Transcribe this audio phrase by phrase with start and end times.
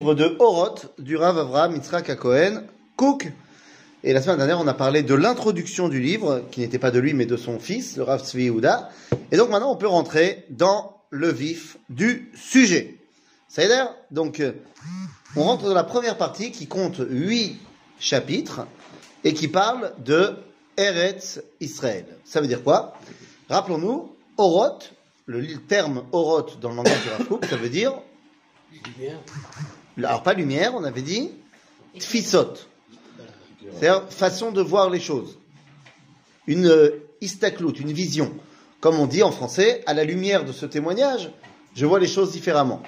[0.00, 2.62] de Oroth du Rav Avraham Yitzhak Cohen,
[2.94, 3.32] Cook.
[4.04, 7.00] Et la semaine dernière, on a parlé de l'introduction du livre, qui n'était pas de
[7.00, 8.90] lui, mais de son fils, le Rav Tzvi Yehuda.
[9.32, 12.96] Et donc maintenant, on peut rentrer dans le vif du sujet.
[13.48, 14.52] Ça veut dire, donc, euh,
[15.34, 17.58] on rentre dans la première partie qui compte huit
[17.98, 18.68] chapitres
[19.24, 20.36] et qui parle de
[20.76, 22.06] Eretz Israël.
[22.24, 22.94] Ça veut dire quoi?
[23.48, 24.92] Rappelons-nous, Oroth,
[25.26, 27.94] le terme Oroth dans le langage du Rav Kook, ça veut dire
[30.04, 31.30] alors pas lumière, on avait dit
[31.98, 32.54] tfisot.
[33.78, 35.38] C'est-à-dire façon de voir les choses.
[36.46, 38.32] Une euh, istaklout, une vision.
[38.80, 41.30] Comme on dit en français, à la lumière de ce témoignage,
[41.74, 42.82] je vois les choses différemment.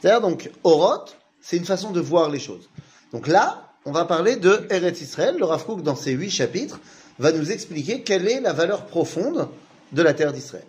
[0.00, 2.68] C'est-à-dire donc, Oroth, c'est une façon de voir les choses.
[3.12, 5.36] Donc là, on va parler de Eretz Israël.
[5.38, 6.78] Le Rav dans ses huit chapitres,
[7.18, 9.48] va nous expliquer quelle est la valeur profonde
[9.92, 10.66] de la terre d'Israël.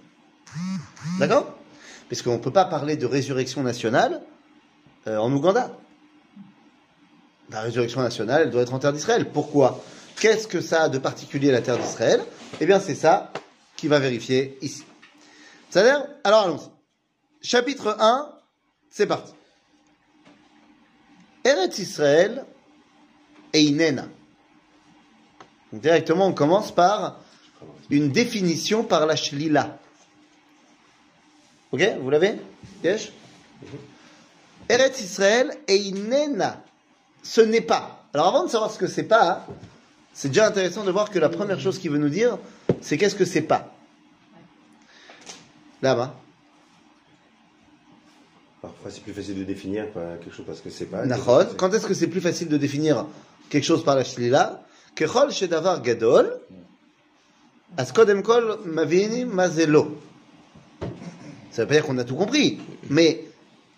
[1.20, 1.56] D'accord?
[2.10, 4.22] Parce ne peut pas parler de résurrection nationale
[5.08, 5.72] euh, en Ouganda.
[7.52, 9.30] La résurrection nationale, elle doit être en terre d'Israël.
[9.32, 9.84] Pourquoi?
[10.20, 12.22] Qu'est-ce que ça a de particulier la terre d'Israël?
[12.60, 13.32] Eh bien, c'est ça
[13.76, 14.84] qui va vérifier ici.
[15.70, 17.48] C'est-à-dire, alors allons-y.
[17.48, 18.32] Chapitre 1,
[18.90, 19.34] c'est parti.
[21.44, 22.46] Eretz Israël
[23.54, 24.08] et Inena.
[25.72, 27.20] Directement, on commence par
[27.90, 29.78] une définition par la Shlila.
[31.72, 31.84] Ok?
[32.02, 32.40] Vous l'avez?
[32.84, 33.12] Yes
[34.70, 36.64] Eretz Israël et Inena.
[37.24, 38.06] Ce n'est pas.
[38.14, 39.46] Alors avant de savoir ce que c'est pas,
[40.14, 42.38] c'est déjà intéressant de voir que la première chose qu'il veut nous dire,
[42.82, 43.74] c'est qu'est-ce que c'est pas.
[45.82, 46.16] Là-bas.
[48.62, 51.06] Parfois, c'est plus facile de définir quelque chose parce que c'est pas.
[51.06, 51.56] Nachod.
[51.58, 53.06] Quand est-ce que c'est plus facile de définir
[53.50, 54.64] quelque chose par la shlila
[54.96, 56.40] Kechol shedavar gadol.
[57.78, 60.00] Askodem kol mavini mazelo.
[61.52, 63.26] Ça veut pas dire qu'on a tout compris, mais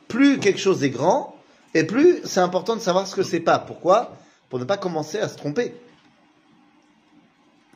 [0.08, 1.36] plus quelque chose est grand,
[1.74, 3.60] et plus c'est important de savoir ce que c'est pas.
[3.60, 4.18] Pourquoi?
[4.50, 5.74] Pour ne pas commencer à se tromper.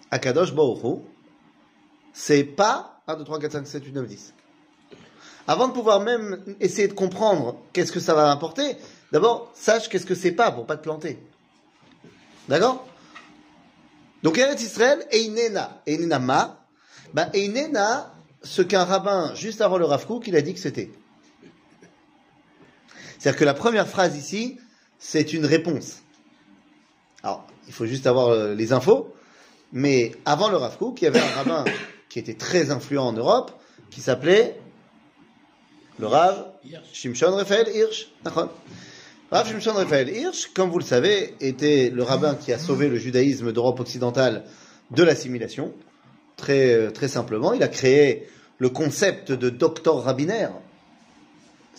[0.10, 1.02] Akadosh Baruch
[2.14, 4.34] c'est pas 1, 2, 3, 4, 5, 7, 8, 9, 10.
[5.48, 8.76] Avant de pouvoir même essayer de comprendre qu'est-ce que ça va apporter,
[9.12, 11.20] d'abord, sache qu'est-ce que c'est pas pour pas te planter.
[12.48, 12.86] D'accord?
[14.24, 15.82] Donc, Eretz Israël, Einena.
[15.88, 16.60] Einena ma.
[17.14, 20.92] Ben, Einena, ce qu'un rabbin, juste avant le Rav Kook, il a dit que c'était.
[23.22, 24.58] C'est-à-dire que la première phrase ici,
[24.98, 26.02] c'est une réponse.
[27.22, 29.14] Alors, il faut juste avoir euh, les infos,
[29.72, 31.66] mais avant le Rav Kook, il y avait un rabbin
[32.10, 33.52] qui était très influent en Europe,
[33.92, 34.60] qui s'appelait
[36.00, 36.48] le Rav
[36.94, 38.08] Shimshon Raphaël Hirsch.
[38.26, 42.98] Rav Shimshon Raphaël Hirsch, comme vous le savez, était le rabbin qui a sauvé le
[42.98, 44.46] judaïsme d'Europe occidentale
[44.90, 45.76] de l'assimilation.
[46.38, 48.28] Très, euh, très simplement, il a créé
[48.58, 50.54] le concept de docteur rabbinaire,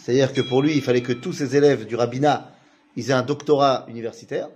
[0.02, 2.50] c'est-à-dire que pour lui, il fallait que tous ses élèves du rabbinat,
[2.96, 4.48] ils aient un doctorat universitaire,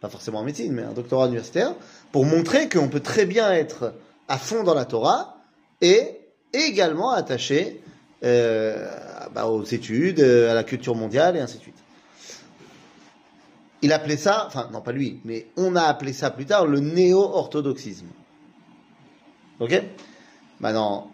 [0.00, 1.74] pas forcément en médecine, mais un doctorat universitaire,
[2.12, 3.92] pour montrer qu'on peut très bien être
[4.28, 5.36] à fond dans la Torah
[5.82, 6.18] et
[6.54, 7.82] également attaché
[8.24, 8.88] euh,
[9.34, 11.74] bah, aux études, à la culture mondiale et ainsi de suite.
[13.82, 16.80] Il appelait ça, enfin non pas lui, mais on a appelé ça plus tard le
[16.80, 18.06] néo-orthodoxisme.
[19.58, 19.82] Ok?
[20.58, 21.10] Maintenant,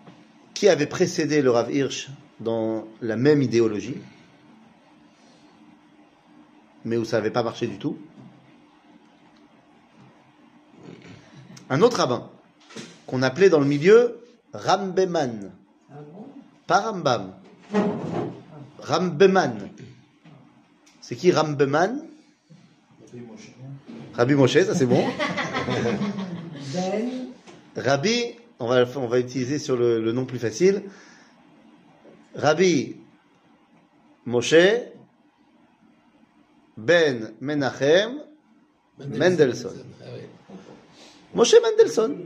[0.55, 2.11] qui avait précédé le Rav Hirsch?
[2.41, 3.97] Dans la même idéologie,
[6.85, 7.99] mais où ça n'avait pas marché du tout.
[11.69, 12.31] Un autre rabbin,
[13.07, 14.21] qu'on appelait dans le milieu
[14.53, 15.51] Rambeman.
[16.67, 17.35] Pas Rambam.
[18.81, 19.69] Rambeman.
[21.01, 22.05] C'est qui Rambeman?
[24.15, 25.05] Rabbi Moshe, ça c'est bon.
[27.77, 30.83] Rabbi, on va, on va utiliser sur le, le nom plus facile.
[32.37, 32.97] Rabbi
[34.27, 34.93] Moshe
[36.77, 38.21] Ben Menachem
[38.99, 39.73] Mendelssohn.
[41.35, 42.17] Moshe Mendelssohn,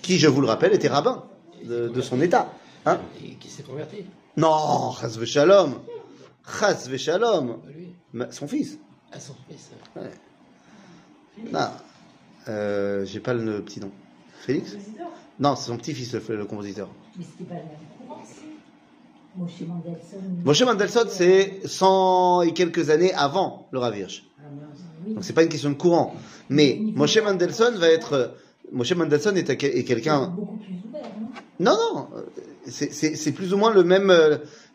[0.00, 1.24] qui, je vous le rappelle, était rabbin
[1.64, 2.52] de, son état.
[2.86, 4.04] Hein Et qui s'est converti
[4.36, 5.80] Non, Chas Shalom.
[6.60, 7.58] Chas Shalom.
[8.30, 8.78] Son fils.
[9.12, 9.70] Ah, son fils.
[9.96, 10.10] Ouais.
[11.50, 11.68] Non,
[12.48, 13.90] euh, j'ai pas le petit nom.
[14.40, 14.76] Félix?
[15.38, 16.88] Non, c'est son petit-fils, le, le, compositeur.
[17.16, 17.60] Mais c'était pas
[19.36, 24.24] Moshe Mendelssohn, c'est 100 et quelques années avant le Ravirch.
[24.38, 24.42] Ah,
[25.08, 26.14] Donc c'est pas une question de courant.
[26.50, 28.34] Mais Moshe Mendelssohn va être.
[28.72, 30.34] Moshe Mendelssohn est, est quelqu'un.
[31.58, 31.76] Non?
[31.76, 32.08] Non.
[32.66, 34.12] C'est plus ou moins le même,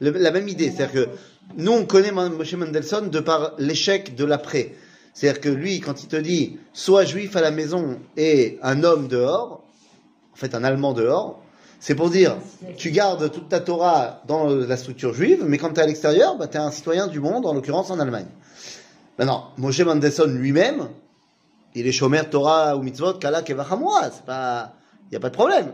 [0.01, 0.71] la même idée.
[0.71, 1.09] C'est-à-dire que
[1.55, 4.73] nous, on connaît Moshe Mendelssohn de par l'échec de l'après.
[5.13, 9.07] C'est-à-dire que lui, quand il te dit soit juif à la maison et un homme
[9.07, 9.63] dehors,
[10.33, 11.41] en fait un allemand dehors,
[11.79, 12.37] C'est pour dire,
[12.75, 16.35] tu gardes toute ta Torah dans la structure juive, mais quand tu es à l'extérieur,
[16.35, 18.27] bah, tu es un citoyen du monde, en l'occurrence en Allemagne.
[19.19, 20.89] Maintenant, Moshe Mendelssohn lui-même,
[21.75, 24.73] il est Shomer Torah ou Mitzvot, Kala Kevachamua, c'est pas,
[25.05, 25.73] il n'y a pas de problème.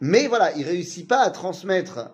[0.00, 2.10] Mais voilà, il réussit pas à transmettre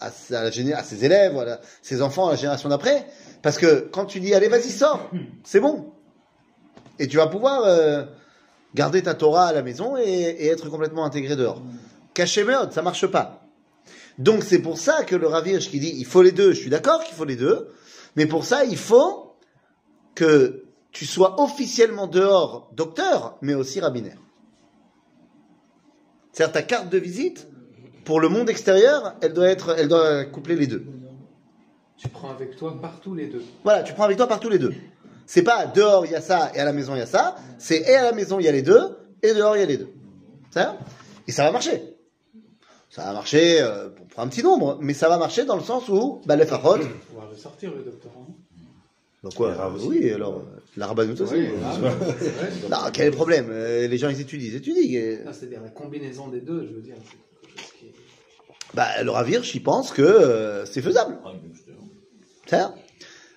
[0.00, 3.06] à, ses élèves, à ses enfants, à la génération d'après,
[3.42, 5.08] parce que quand tu dis allez vas-y sors,
[5.44, 5.92] c'est bon,
[6.98, 8.04] et tu vas pouvoir euh,
[8.74, 11.62] garder ta Torah à la maison et, et être complètement intégré dehors.
[12.14, 13.42] Caché ça marche pas.
[14.18, 16.70] Donc c'est pour ça que le Ravirge qui dit il faut les deux, je suis
[16.70, 17.68] d'accord qu'il faut les deux,
[18.16, 19.34] mais pour ça il faut
[20.14, 24.18] que tu sois officiellement dehors docteur, mais aussi rabbinaire.
[26.32, 27.48] C'est-à-dire ta carte de visite
[28.04, 30.84] pour le monde extérieur, elle doit être, elle doit coupler les deux.
[31.96, 33.44] Tu prends avec toi partout les deux.
[33.64, 34.74] Voilà, tu prends avec toi partout les deux.
[35.24, 37.36] C'est pas dehors il y a ça et à la maison il y a ça,
[37.58, 39.66] c'est et à la maison il y a les deux et dehors il y a
[39.66, 39.88] les deux.
[40.50, 40.76] Ça
[41.26, 41.91] Et ça va marcher.
[42.92, 45.88] Ça va marcher euh, pour, un petit nombre, mais ça va marcher dans le sens
[45.88, 46.82] où bah, les farod.
[47.16, 48.26] On va ressortir le doctorant.
[49.22, 49.72] Donc quoi.
[49.86, 50.42] Oui, alors
[50.76, 51.34] la rabbanoute aussi.
[51.34, 51.48] Oui,
[52.20, 52.68] c'est.
[52.68, 53.46] Non, quel est le problème?
[53.50, 55.20] Euh, Les gens ils étudient, ils étudient.
[55.26, 56.96] Ah, C'est-à-dire la combinaison des deux, je veux dire.
[57.06, 57.94] c'est quelque chose qui est-
[58.74, 61.16] Bah, le Ravirch, il pense que euh, c'est faisable.
[62.46, 62.74] Ça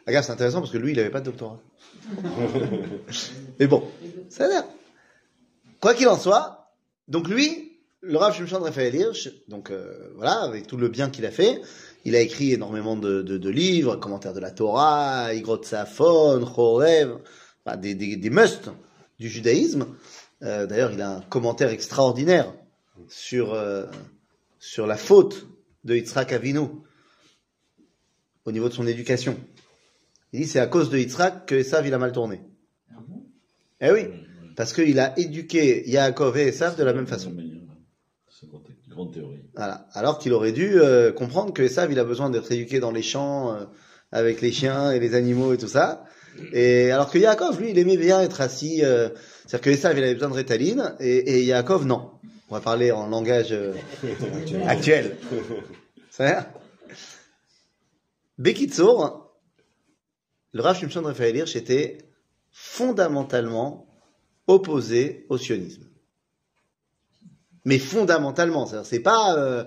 [0.05, 1.61] Regarde, c'est intéressant parce que lui, il n'avait pas de doctorat.
[3.59, 3.83] Mais bon,
[4.27, 4.65] ça a l'air.
[5.79, 6.73] Quoi qu'il en soit,
[7.07, 7.64] donc lui,
[8.07, 11.61] le Rav Shimshon Raphaël Hirsch, donc euh, voilà, avec tout le bien qu'il a fait,
[12.03, 17.17] il a écrit énormément de, de, de livres, commentaires de la Torah, Igrot Safon, Chorev,
[17.65, 18.69] enfin, des, des, des musts
[19.19, 19.87] du judaïsme.
[20.43, 22.53] Euh, D'ailleurs, il a un commentaire extraordinaire
[23.07, 23.85] sur, euh,
[24.59, 25.47] sur la faute
[25.83, 26.67] de Yitzhak Avinu
[28.45, 29.35] au niveau de son éducation.
[30.31, 32.41] Il dit c'est à cause de Yitzhak que Esav il a mal tourné.
[33.81, 34.07] Eh oui,
[34.55, 37.33] parce qu'il a éduqué Yaakov et Esav de la même façon.
[38.51, 39.39] C'est une grande théorie.
[39.55, 39.87] Voilà.
[39.93, 43.01] Alors qu'il aurait dû euh, comprendre que Esav il a besoin d'être éduqué dans les
[43.01, 43.65] champs euh,
[44.11, 46.05] avec les chiens et les animaux et tout ça.
[46.51, 48.83] Et alors que Yaakov, lui, il aimait bien être assis.
[48.83, 49.09] euh,
[49.45, 52.11] C'est-à-dire que Esav il avait besoin de rétaline et, et Yaakov non.
[52.49, 53.73] On va parler en langage euh,
[54.67, 55.17] actuel.
[56.11, 56.53] Ça va
[58.37, 59.31] Bekitsour,
[60.51, 61.97] le Rav Shimshon Raphaël Hirsch était
[62.51, 63.87] fondamentalement
[64.47, 65.83] opposé au sionisme.
[67.65, 69.63] Mais fondamentalement, c'est-à-dire, c'est pas euh,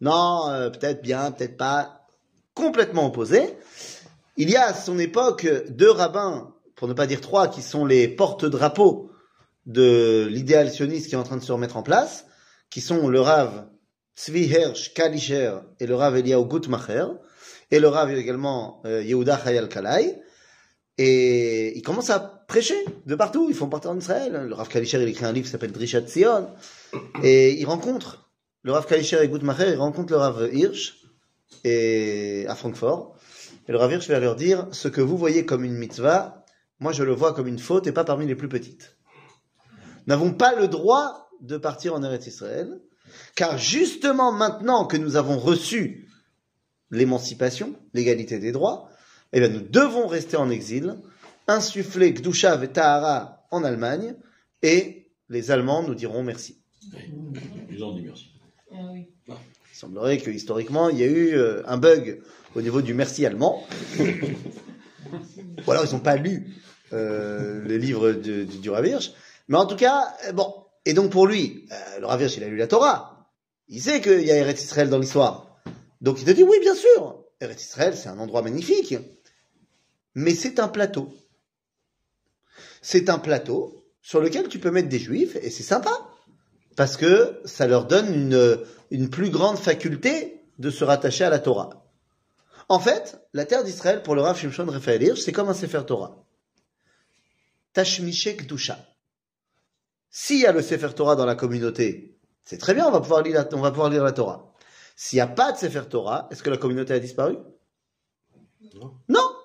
[0.00, 2.08] non, euh, peut-être bien, peut-être pas,
[2.54, 3.56] complètement opposé.
[4.36, 7.84] Il y a à son époque deux rabbins, pour ne pas dire trois, qui sont
[7.84, 9.10] les porte-drapeaux
[9.66, 12.26] de l'idéal sioniste qui est en train de se remettre en place,
[12.70, 13.66] qui sont le Rav
[14.16, 17.06] Tzvi Hersh Kalisher et le Rav Eliyahu Gutmacher,
[17.70, 20.20] et le Rav également euh, Yehuda Chayal Kalai.
[20.98, 24.44] Et ils commencent à prêcher de partout, ils font partie en Israël.
[24.46, 26.50] Le Rav Kalisher, il écrit un livre qui s'appelle Drishat Sion,
[27.22, 28.30] et ils rencontrent
[28.62, 30.98] le Rav Kalisher et Gutmacher, ils rencontrent le Rav Hirsch
[31.64, 33.16] et, à Francfort.
[33.66, 36.44] Et le Rav Hirsch va leur dire, ce que vous voyez comme une mitzvah,
[36.78, 38.98] moi je le vois comme une faute et pas parmi les plus petites.
[40.06, 42.82] N'avons pas le droit de partir en Eretz Israël,
[43.34, 46.06] car justement maintenant que nous avons reçu
[46.90, 48.90] l'émancipation, l'égalité des droits,
[49.32, 50.98] eh bien, nous devons rester en exil,
[51.54, 54.14] insuffler Gdusha et Tahara en Allemagne,
[54.62, 56.58] et les Allemands nous diront merci.
[57.70, 58.26] Ils ont dit merci.
[58.72, 62.22] Il semblerait que historiquement, il y a eu euh, un bug
[62.54, 63.66] au niveau du merci allemand.
[65.66, 66.48] Ou alors ils n'ont pas lu
[66.92, 69.12] euh, les livres de- du, du Rav Hirsch.
[69.48, 70.54] Mais en tout cas, euh, bon.
[70.84, 73.28] Et donc pour lui, euh, le Rav Hirsch, il a lu la Torah.
[73.68, 75.60] Il sait qu'il y a Eretz Israël dans l'histoire.
[76.00, 77.24] Donc il te dit, oui, bien sûr.
[77.40, 78.94] Eretz Israël, c'est un endroit magnifique.
[80.14, 81.12] Mais c'est un plateau.
[82.82, 86.08] C'est un plateau sur lequel tu peux mettre des juifs, et c'est sympa.
[86.76, 88.58] Parce que ça leur donne une,
[88.90, 91.82] une plus grande faculté de se rattacher à la Torah.
[92.68, 95.82] En fait, la terre d'Israël, pour le Rav Shimshon Raphaël Hirsch, c'est comme un Sefer
[95.86, 96.24] Torah.
[97.72, 98.78] Tashmishek Dusha.
[100.10, 103.22] S'il y a le Sefer Torah dans la communauté, c'est très bien, on va pouvoir
[103.22, 104.52] lire la, on va pouvoir lire la Torah.
[104.96, 107.38] S'il n'y a pas de Sefer Torah, est-ce que la communauté a disparu?
[108.74, 108.94] Non.
[109.08, 109.36] Non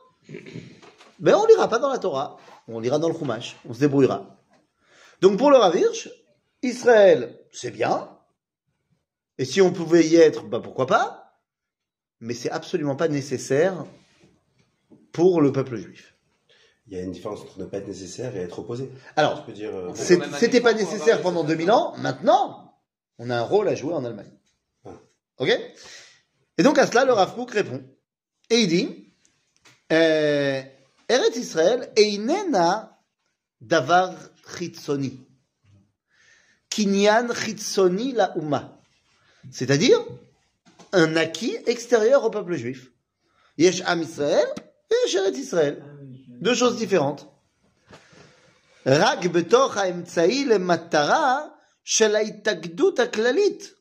[1.19, 4.37] Mais on lira pas dans la Torah, on lira dans le Chumash, on se débrouillera.
[5.21, 6.09] Donc pour le Rav Hirsch,
[6.61, 8.09] Israël, c'est bien.
[9.37, 11.39] Et si on pouvait y être, bah pourquoi pas
[12.19, 13.85] Mais c'est absolument pas nécessaire
[15.11, 16.15] pour le peuple juif.
[16.87, 18.89] Il y a une différence entre ne pas être nécessaire et être opposé.
[19.15, 19.75] Alors, Je peux dire.
[19.75, 21.93] euh, c'était pas nécessaire pendant les 2000 ans.
[21.97, 22.79] Maintenant,
[23.17, 24.31] on a un rôle à jouer en Allemagne.
[24.85, 24.91] Ah.
[25.39, 25.49] Ok?
[26.57, 27.83] Et donc à cela, le Rav Kook répond.
[28.49, 29.13] Et il dit
[29.91, 30.61] euh,
[31.08, 32.98] Eretz Israël einena
[33.60, 34.14] davar
[34.56, 35.20] chitzoni.
[36.70, 38.80] Kinyan chitzoni la umma.
[39.50, 39.98] C'est-à-dire
[40.92, 42.90] un acquis extérieur au peuple juif.
[43.58, 44.46] Yesh Am Israël
[44.90, 45.84] et Yesh Eretz Israël.
[46.40, 47.26] Deux choses différentes.
[48.86, 51.46] רק בתוך האמצעי למטרה
[51.84, 53.74] של ההתאגדות הכללית.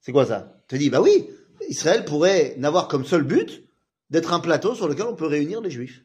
[0.00, 1.30] C'est quoi ça Tu te dis, bah oui,
[1.68, 3.62] Israël pourrait n'avoir comme seul but
[4.09, 6.03] d'être un plateau sur lequel on peut réunir les juifs.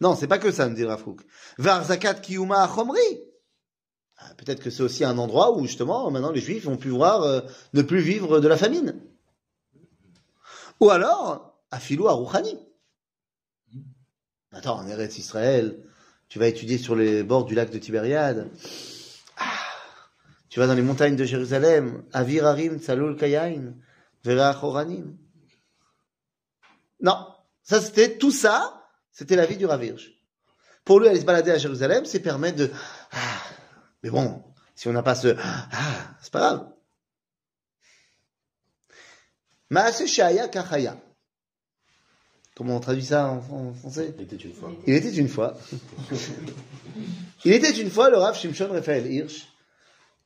[0.00, 1.22] Non, c'est pas que ça, me dit Rafouk.
[1.58, 3.00] Var zakat kiyuma achomri.
[4.18, 7.40] Ah, Peut-être que c'est aussi un endroit où justement maintenant les juifs vont pouvoir euh,
[7.74, 9.00] ne plus vivre de la famine.
[10.80, 12.58] Ou alors, afilou arouchani.
[14.52, 15.78] Attends, en Eretz Israël,
[16.28, 18.50] tu vas étudier sur les bords du lac de Tibériade.
[19.38, 19.44] Ah,
[20.48, 22.04] tu vas dans les montagnes de Jérusalem.
[22.12, 23.74] Avir Tzalul Kayain.
[27.00, 27.26] Non,
[27.62, 30.12] ça c'était tout ça, c'était la vie du Ravirge.
[30.84, 32.70] Pour lui, aller se balader à Jérusalem, c'est permettre de.
[33.12, 33.42] Ah,
[34.02, 34.42] mais bon,
[34.74, 35.36] si on n'a pas ce.
[35.38, 36.72] Ah, c'est pas grave.
[39.70, 40.96] Maase Shaya Kachaya.
[42.54, 44.14] Comment on traduit ça en, en français?
[44.16, 44.72] Il était une fois.
[44.86, 45.58] Il était une fois.
[47.44, 49.48] Il était une fois le Rav Shimshon Raphaël Hirsch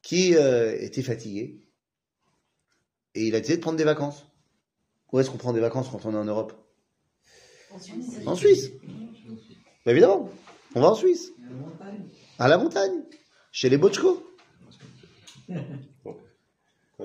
[0.02, 1.59] qui euh, était fatigué
[3.14, 4.24] et il a décidé de prendre des vacances.
[5.12, 6.52] Où est-ce qu'on prend des vacances quand on est en Europe?
[8.26, 8.70] En Suisse.
[9.84, 10.30] Bah, évidemment.
[10.74, 11.32] On va en Suisse.
[12.38, 13.02] À la montagne.
[13.52, 13.78] Chez les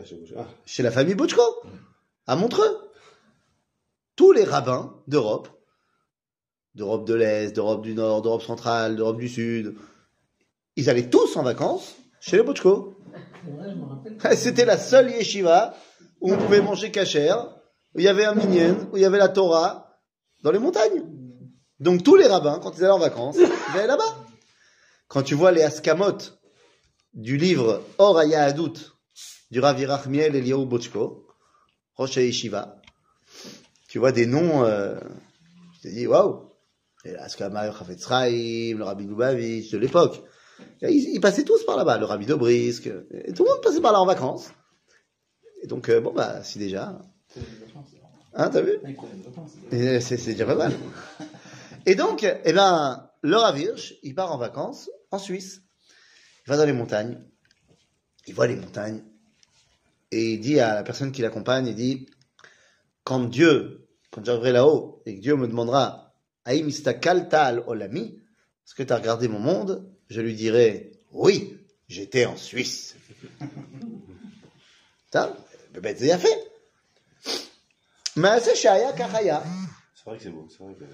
[0.04, 1.42] je- ah, Chez la famille Bochko.
[2.28, 2.92] À Montreux.
[4.16, 5.50] Tous les rabbins d'Europe,
[6.76, 9.76] d'Europe de l'Est, d'Europe du Nord, d'Europe centrale, d'Europe du Sud,
[10.76, 11.96] ils allaient tous en vacances
[12.26, 14.38] chez les me rappelle.
[14.38, 15.76] C'était la seule yeshiva
[16.22, 17.50] où on pouvait manger cachère,
[17.94, 20.00] où il y avait un minyan, où il y avait la Torah,
[20.42, 21.04] dans les montagnes.
[21.80, 24.26] Donc tous les rabbins, quand ils allaient en vacances, ils allaient là-bas.
[25.08, 26.18] Quand tu vois les askamot
[27.14, 28.74] du livre Or Hadout
[29.52, 31.28] du Rav Yerachmiel Eliyahu Bochko,
[31.96, 32.82] Rosh Yeshiva,
[33.88, 35.00] tu vois des noms, euh,
[35.76, 36.50] tu te dis waouh,
[37.04, 40.24] Chaim, le Rabbi Lubavitch de l'époque.
[40.82, 43.92] Ils, ils passaient tous par là-bas, le Rabbi Dobrisque, et tout le monde passait par
[43.92, 44.52] là en vacances.
[45.62, 47.00] Et donc, euh, bon, bah, si déjà.
[48.34, 48.78] Hein, t'as vu
[49.72, 50.74] Et C'est déjà pas mal.
[51.86, 55.62] Et donc, eh ben, le Rav Hirsch, il part en vacances en Suisse.
[56.46, 57.20] Il va dans les montagnes.
[58.28, 59.04] Il voit les montagnes.
[60.12, 62.08] Et il dit à la personne qui l'accompagne, il dit,
[63.04, 68.20] quand Dieu, quand j'arriverai là-haut, et que Dieu me demandera, Aïm istakalta al olami,
[68.66, 69.92] est-ce que tu as regardé mon monde?
[70.10, 71.58] Je lui dirai, oui,
[71.88, 72.96] j'étais en Suisse.
[75.12, 75.36] Ça,
[75.74, 76.52] c'est bien fait.
[78.18, 79.44] Mais c'est Shaya Kachaya.
[79.96, 80.48] C'est vrai que c'est beau.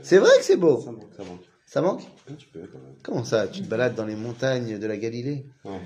[0.03, 0.81] C'est vrai que C'est beau.
[0.81, 1.13] ça manque.
[1.17, 1.41] Ça manque.
[1.65, 2.01] Ça manque?
[2.29, 2.95] Un petit peu quand même.
[3.03, 3.47] Comment ça?
[3.47, 5.45] Tu te balades dans les montagnes de la Galilée?
[5.65, 5.79] Ouais.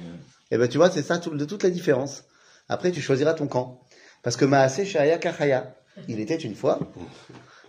[0.52, 2.24] Eh ben tu vois, c'est ça tout- de toute la différence.
[2.70, 3.82] Après, tu choisiras ton camp.
[4.24, 5.76] Parce que Maaseh Shaya Kachaya,
[6.08, 6.80] il était une fois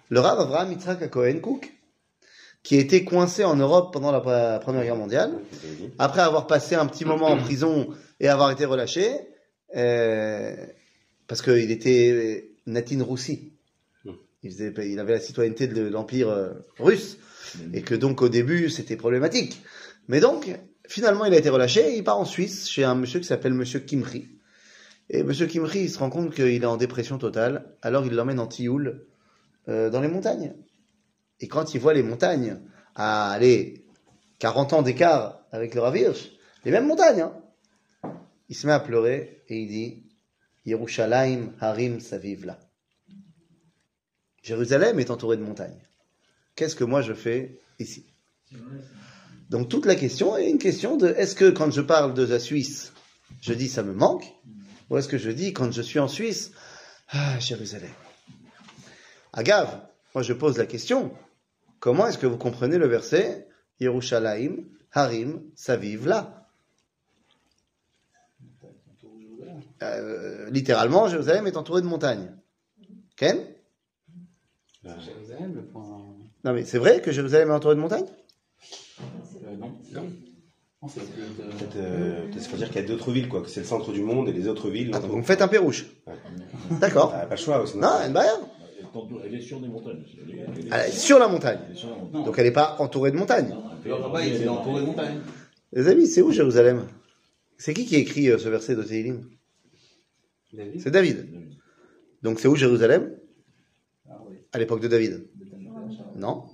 [0.08, 1.72] le Rav Avraham Yitzhak Cohen Cook,
[2.66, 5.30] qui était coincé en Europe pendant la pre- Première Guerre mondiale.
[6.00, 9.08] Après avoir passé un petit moment en prison et avoir été relâché,
[9.76, 10.56] euh,
[11.28, 13.52] parce qu'il était Natin Roussi.
[14.42, 17.18] Il, faisait, il avait la citoyenneté de l'Empire euh, russe.
[17.72, 19.62] Et que donc au début c'était problématique.
[20.08, 20.50] Mais donc
[20.88, 23.54] finalement il a été relâché et il part en Suisse chez un monsieur qui s'appelle
[23.54, 24.26] Monsieur Kimri.
[25.08, 27.64] Et Monsieur Kimri il se rend compte qu'il est en dépression totale.
[27.82, 29.06] Alors il l'emmène en tioule
[29.68, 30.54] euh, dans les montagnes.
[31.40, 32.58] Et quand il voit les montagnes
[32.94, 33.84] à aller
[34.38, 36.30] 40 ans d'écart avec le Rav Hirsch,
[36.64, 37.32] les mêmes montagnes, hein,
[38.48, 40.02] il se met à pleurer et il dit
[40.64, 41.98] Yerushalayim Harim.
[44.42, 45.82] Jérusalem est entourée de montagnes.
[46.54, 48.06] Qu'est-ce que moi je fais ici?
[49.50, 52.38] Donc toute la question est une question de est-ce que quand je parle de la
[52.38, 52.92] Suisse,
[53.40, 54.24] je dis ça me manque?
[54.88, 56.52] Ou est-ce que je dis quand je suis en Suisse,
[57.08, 57.90] ah, Jérusalem
[59.32, 59.80] Agave,
[60.14, 61.12] moi je pose la question,
[61.80, 63.48] comment est-ce que vous comprenez le verset
[63.80, 66.48] Yerushalayim, Harim, Saviv, là
[69.82, 72.30] Euh, Littéralement, Jérusalem est entourée de montagnes.
[73.16, 73.38] Ken?
[74.84, 76.04] Jérusalem, le point.
[76.44, 78.06] Non mais c'est vrai que Jérusalem est entourée de montagnes?
[79.00, 79.72] Euh, non.
[79.92, 80.06] Non.
[80.82, 83.42] Non, peut-être, euh, Peut-être, dire qu'il y a d'autres villes, quoi.
[83.42, 84.90] Que c'est le centre du monde et les autres villes.
[84.94, 85.86] Ah, non, donc Vous faites un pérouche.
[86.80, 87.12] D'accord.
[87.14, 87.78] Ah, pas le choix aussi.
[87.78, 88.12] Non, elle
[89.24, 90.02] Elle est sur des montagnes.
[90.04, 90.18] aussi.
[90.22, 91.58] Elle est, elle est- Elle est sur la montagne.
[91.66, 92.24] elle est sur la montagne.
[92.24, 93.54] Donc elle n'est pas entourée de montagnes.
[93.84, 94.44] Elle est de.
[95.72, 96.86] Les amis, c'est où Jérusalem?
[97.58, 99.20] C'est qui qui écrit euh, ce verset de David.
[100.78, 101.26] C'est David.
[102.22, 103.12] Donc c'est où Jérusalem?
[104.08, 104.36] Ah oui.
[104.52, 105.26] À l'époque de David.
[106.16, 106.44] Non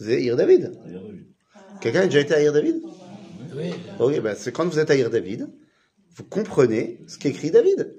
[0.00, 0.72] c'est Ir David.
[1.80, 2.82] Quelqu'un a déjà été à Ir David?
[3.56, 5.48] Oui, Ok, ben c'est quand vous êtes à Ir David,
[6.16, 7.94] vous comprenez ce qu'écrit David.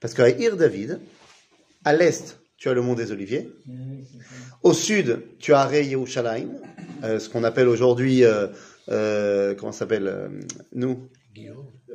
[0.00, 1.00] Parce qu'à Ir David,
[1.84, 3.52] à l'est, tu as le mont des Oliviers.
[4.62, 6.48] Au sud, tu as Ré Yerushalayim,
[7.04, 8.48] euh, ce qu'on appelle aujourd'hui, euh,
[8.88, 10.28] euh, comment ça s'appelle euh,
[10.72, 11.08] Nous?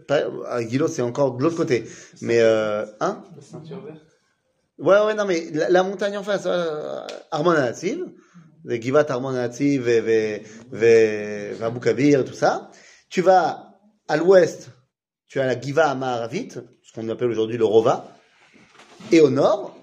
[0.08, 1.86] Pas- ah, Guillot, c'est encore de l'autre côté.
[2.22, 3.24] Mais, euh, hein?
[3.36, 4.01] La ceinture verte.
[4.77, 8.06] Ouais, ouais, non, mais la, la montagne en face, euh, Armon Anativ,
[8.65, 10.44] les Givat Armon Anativ et,
[11.82, 12.72] Kabir et tout ça.
[13.10, 14.72] Tu vas à l'ouest,
[15.27, 16.50] tu as la Giva Amaravit,
[16.82, 18.08] ce qu'on appelle aujourd'hui le Rova,
[19.12, 19.77] et au nord,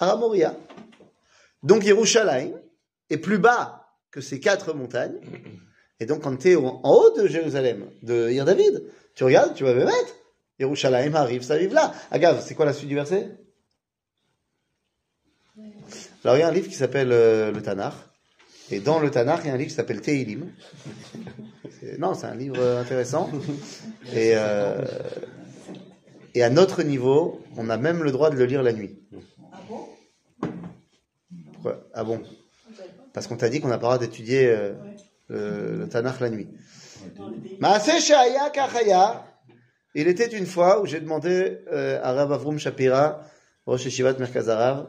[0.00, 0.56] Aramoria.
[1.62, 2.54] Donc Yerushalayim
[3.10, 5.20] est plus bas que ces quatre montagnes.
[6.00, 8.82] Et donc quand tu es en haut de Jérusalem, de Ir David,
[9.14, 10.16] tu regardes, tu vas me mettre.
[10.58, 11.92] Yerushalayim arrive, ça arrive là.
[12.10, 13.30] Agave, c'est quoi la suite du verset?
[16.24, 17.94] Alors, il y a un livre qui s'appelle euh, le Tanakh.
[18.70, 20.52] Et dans le Tanakh, il y a un livre qui s'appelle Teilim.
[21.98, 23.30] Non, c'est un livre intéressant.
[24.14, 24.84] Euh,
[26.34, 28.98] et à notre niveau, on a même le droit de le lire la nuit.
[31.94, 32.22] Ah bon
[33.12, 34.72] Parce qu'on t'a dit qu'on n'a pas le droit d'étudier euh,
[35.28, 36.48] le, Tanakh la nuit.
[39.94, 43.22] Il était une fois où j'ai demandé euh, à Rav Avrum Shapira,
[43.66, 44.88] Rosh Yeshivat Merkaz Harav,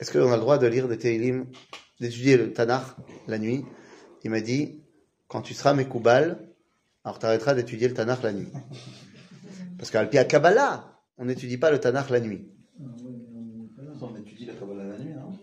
[0.00, 1.46] est-ce qu'on a le droit de lire des Teilim,
[2.00, 2.84] d'étudier le Tanakh
[3.28, 3.64] la nuit?
[4.24, 4.82] Il m'a dit,
[5.28, 6.48] quand tu seras Mekoubal,
[7.04, 8.48] alors tu arrêteras d'étudier le Tanakh la nuit.
[9.78, 12.48] Parce qu'à Kabbalah, on n'étudie pas le Tanakh la nuit.
[14.00, 15.38] On étudie la Kabbalah la nuit, non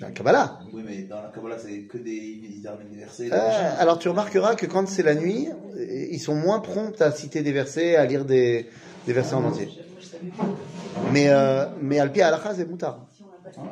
[0.00, 0.60] La Kabbalah.
[0.72, 3.24] Oui, mais dans la Kabbalah, c'est que des, ils des versets.
[3.24, 3.76] des Euh, machins.
[3.78, 7.42] alors tu remarqueras que quand c'est la nuit, euh, ils sont moins prompts à citer
[7.42, 8.66] des versets, à lire des,
[9.06, 9.68] des versets en entier.
[11.12, 13.06] Mais, euh, mais Alpia Halakha, c'est moutard.
[13.56, 13.68] Ah ouais.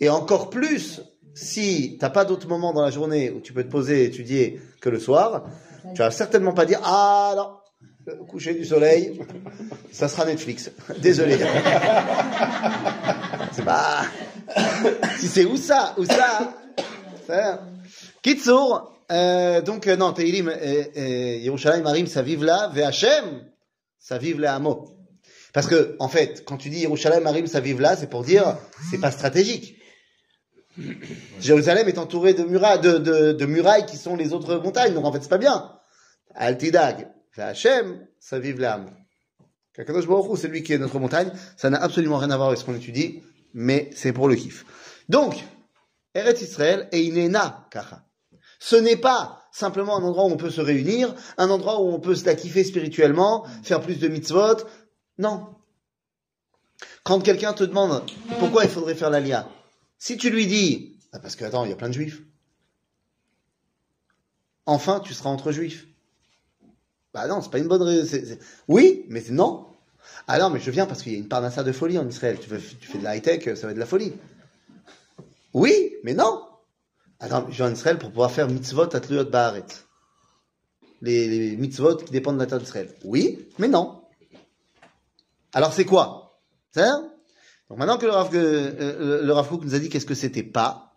[0.00, 1.00] Et encore plus,
[1.34, 4.60] si t'as pas d'autre moment dans la journée où tu peux te poser et étudier
[4.80, 5.44] que le soir,
[5.94, 7.50] tu vas certainement pas dire ah non,
[8.28, 9.20] coucher du soleil,
[9.92, 10.70] ça sera Netflix.
[10.98, 11.38] Désolé.
[13.52, 14.04] c'est pas.
[15.18, 16.54] si c'est où ça, où ça.
[18.22, 23.44] Kitsour, euh, donc euh, non, Teilim, euh, euh, Yerushalayim, Marim, ça vive là, V'Hachem,
[23.98, 24.96] ça vive là, Hamo.
[25.52, 28.56] Parce que, en fait, quand tu dis Yerushalayim, Marim, ça vive là, c'est pour dire,
[28.90, 29.76] c'est pas stratégique.
[31.40, 35.04] Jérusalem est entouré de murailles, de, de, de murailles qui sont les autres montagnes, donc
[35.04, 35.72] en fait, c'est pas bien.
[36.34, 38.94] Altidag, Hachem, ça vive l'âme.
[39.72, 41.32] Kakadosh Baruch c'est lui qui est notre montagne.
[41.56, 43.22] Ça n'a absolument rien à voir avec ce qu'on étudie,
[43.54, 44.64] mais c'est pour le kiff.
[45.08, 45.44] Donc,
[46.14, 48.04] Eretz Israël et Inena Kacha.
[48.58, 52.00] Ce n'est pas simplement un endroit où on peut se réunir, un endroit où on
[52.00, 54.56] peut se la kiffer spirituellement, faire plus de mitzvot.
[55.18, 55.54] Non.
[57.04, 58.04] Quand quelqu'un te demande
[58.38, 59.48] pourquoi il faudrait faire l'alia,
[59.98, 62.22] si tu lui dis, Ah, parce que attends, il y a plein de juifs.
[64.66, 65.86] Enfin, tu seras entre juifs.
[67.12, 68.36] Bah non, c'est pas une bonne raison.
[68.68, 69.66] Oui, mais non.
[70.26, 72.38] Ah non, mais je viens parce qu'il y a une parnassa de folie en Israël.
[72.40, 74.12] Tu, fais- de la high-tech, ça va être de la folie.
[75.52, 76.42] Oui, mais non.
[77.18, 79.64] Attends, je viens en Israël pour pouvoir faire mitzvot atluyot ba'aret.
[81.02, 82.94] Les, les mitzvot qui dépendent de la terre d'Israël.
[83.04, 84.02] Oui, mais non.
[85.52, 86.38] Alors c'est quoi?
[86.72, 86.82] C'est
[87.68, 89.24] Donc maintenant que le Rav, euh,
[89.62, 90.94] nous a dit qu'est-ce que c'était pas,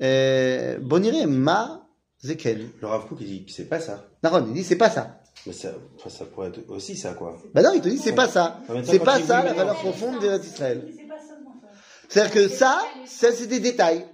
[0.00, 1.86] euh, Boniré ma
[2.22, 2.70] zeken.
[2.80, 4.07] Le Rav Kook, il dit c'est pas ça.
[4.22, 5.20] Naron, il dit c'est pas ça.
[5.46, 7.40] Mais ça, enfin, ça pourrait être aussi ça, quoi.
[7.54, 8.60] Ben non, il te dit c'est pas ça.
[8.84, 10.84] C'est pas ça la valeur profonde d'Eretz Israël.
[12.08, 14.06] C'est-à-dire que ça, ça c'est des détails.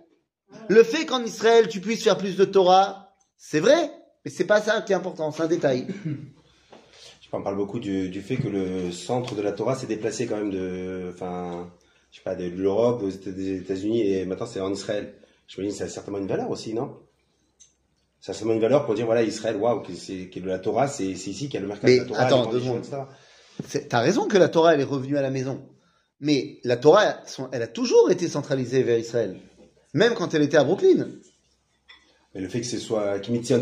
[0.69, 3.91] Le fait qu'en Israël tu puisses faire plus de Torah, c'est vrai,
[4.25, 5.87] mais c'est pas ça qui est important, c'est un détail.
[6.07, 9.75] Je sais pas, on parle beaucoup du, du fait que le centre de la Torah
[9.75, 11.73] s'est déplacé quand même de, enfin,
[12.11, 15.15] je sais pas, de l'Europe, aux États-Unis et maintenant c'est en Israël.
[15.47, 16.97] Je me dis, ça a certainement une valeur aussi, non?
[18.25, 20.89] Ça a certainement une valeur pour dire, voilà, Israël, waouh, que c'est que la Torah,
[20.89, 22.63] c'est c'est ici qu'il y a le mercat Mais de la Torah, attends, deux.
[23.69, 25.61] C'est- T'as raison que la Torah elle est revenue à la maison,
[26.21, 27.17] mais la Torah,
[27.53, 29.37] elle a toujours été centralisée vers Israël,
[29.93, 31.07] même quand elle était à Brooklyn.
[32.35, 33.61] Mais le fait que ce soit Kimitzion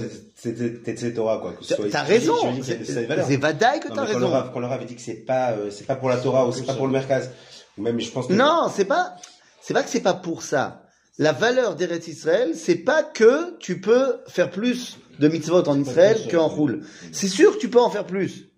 [1.13, 3.27] Torah, quoi, que ce T'as soit t'as raison, c'est ça a une valeur.
[3.27, 4.31] c'est vadaï que t'as raison.
[4.55, 6.53] Quand le Rav avait dit que c'est pas, euh, c'est pas pour la Torah ou
[6.53, 7.31] c'est pas pour le Merkaz,
[7.77, 9.17] ou même, je pense Non, c'est pas,
[9.61, 10.82] c'est pas que c'est pas pour ça.
[11.19, 16.19] La valeur d'Eretz Israël, c'est pas que tu peux faire plus de mitzvot en Israël
[16.31, 16.87] qu'en Roule.
[17.13, 18.49] C'est sûr que tu peux en faire plus.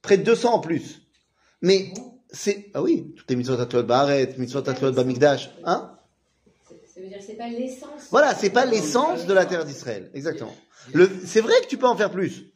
[0.00, 1.02] Près de 200 en plus.
[1.60, 1.92] Mais
[2.30, 5.94] c'est, ah oui, toutes les mitzvot atlot ba'aret, mitzvot atlot ba'mikdash, hein?
[6.98, 8.08] Ça veut dire que c'est pas l'essence.
[8.10, 10.10] Voilà, c'est pas l'essence de la terre d'Israël.
[10.14, 10.54] Exactement.
[11.24, 12.46] C'est vrai que tu peux en faire plus.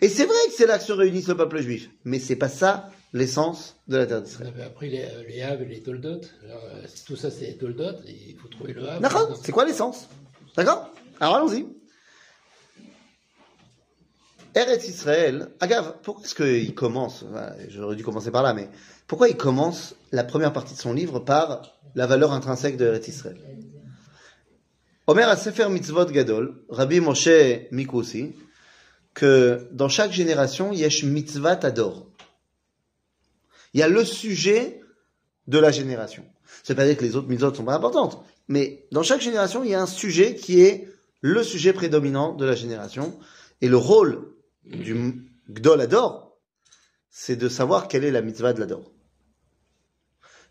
[0.00, 1.90] Et c'est vrai que c'est là que se réunissent le peuple juif.
[2.04, 4.52] Mais c'est pas ça l'essence de la terre On d'Israël.
[4.54, 6.20] avait appris les, euh, les Havres et les Toldot.
[6.44, 7.92] Alors, euh, tout ça, c'est les Toldot.
[8.06, 9.00] Il faut trouver le Havre.
[9.00, 10.08] D'accord C'est quoi l'essence?
[10.56, 10.90] D'accord?
[11.20, 11.66] Alors allons-y.
[14.54, 17.24] Eretz Israël, Agav, pourquoi est-ce qu'il commence,
[17.68, 18.68] j'aurais dû commencer par là, mais
[19.06, 23.08] pourquoi il commence la première partie de son livre par la valeur intrinsèque de Eretz
[23.08, 23.38] Israël?
[25.06, 27.28] Omer a Sefer Mitzvot Gadol, Rabbi Moshe
[27.70, 28.34] Mikusi,
[29.14, 32.06] que dans chaque génération, Yesh Mitzvat Ador.
[33.74, 34.80] Il y a le sujet
[35.46, 36.24] de la génération.
[36.62, 39.70] C'est pas dire que les autres mitzvot sont pas importantes, mais dans chaque génération, il
[39.70, 40.88] y a un sujet qui est
[41.20, 43.18] le sujet prédominant de la génération.
[43.60, 46.38] Et le rôle du Gdol Ador,
[47.10, 48.92] c'est de savoir quelle est la mitzvah de l'Ador.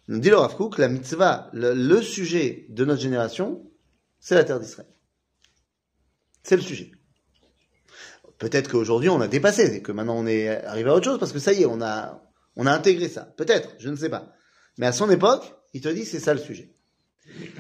[0.08, 3.70] Nous dit le Rav la mitzvah, le sujet de notre génération,
[4.20, 4.90] c'est la terre d'Israël.
[6.44, 6.92] C'est le sujet.
[8.38, 11.32] Peut-être qu'aujourd'hui on a dépassé, et que maintenant on est arrivé à autre chose, parce
[11.32, 12.22] que ça y est, on a,
[12.56, 13.26] on a intégré ça.
[13.38, 14.34] Peut-être, je ne sais pas.
[14.78, 16.74] Mais à son époque, il te dit c'est ça le sujet.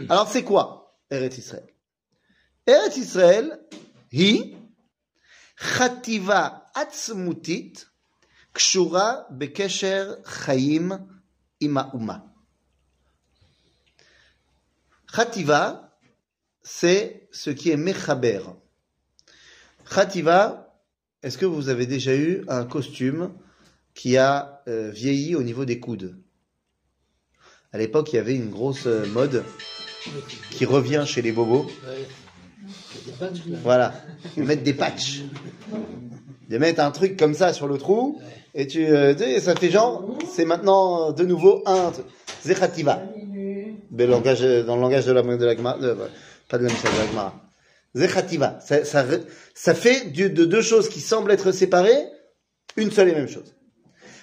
[0.09, 1.67] Alors c'est quoi Eretz Israël
[2.67, 3.59] Eretz Israël,
[4.11, 4.55] hi,
[5.55, 7.73] chativa atzmutit,
[8.53, 11.07] kshura bekesher chayim
[11.59, 12.25] imauma.
[15.13, 15.97] Chativa,
[16.63, 18.41] c'est ce qui est mechaber.
[19.89, 20.79] Chativa,
[21.21, 23.33] est-ce que vous avez déjà eu un costume
[23.93, 26.15] qui a euh, vieilli au niveau des coudes
[27.73, 29.43] À l'époque, il y avait une grosse euh, mode
[30.51, 31.69] qui revient chez les bobos.
[33.63, 33.93] Voilà,
[34.37, 35.21] ils mettent des patchs.
[36.49, 38.19] Ils mettent un truc comme ça sur le trou,
[38.53, 41.91] et tu, euh, ça fait genre, c'est maintenant de nouveau un,
[42.43, 43.01] Zechativa.
[43.91, 45.97] Mais le langage, dans le langage de la, de
[46.49, 47.33] pas de la de la.
[47.93, 48.59] Zechativa.
[48.61, 52.05] Ça, ça, fait de deux choses qui semblent être séparées,
[52.77, 53.53] une seule et même chose.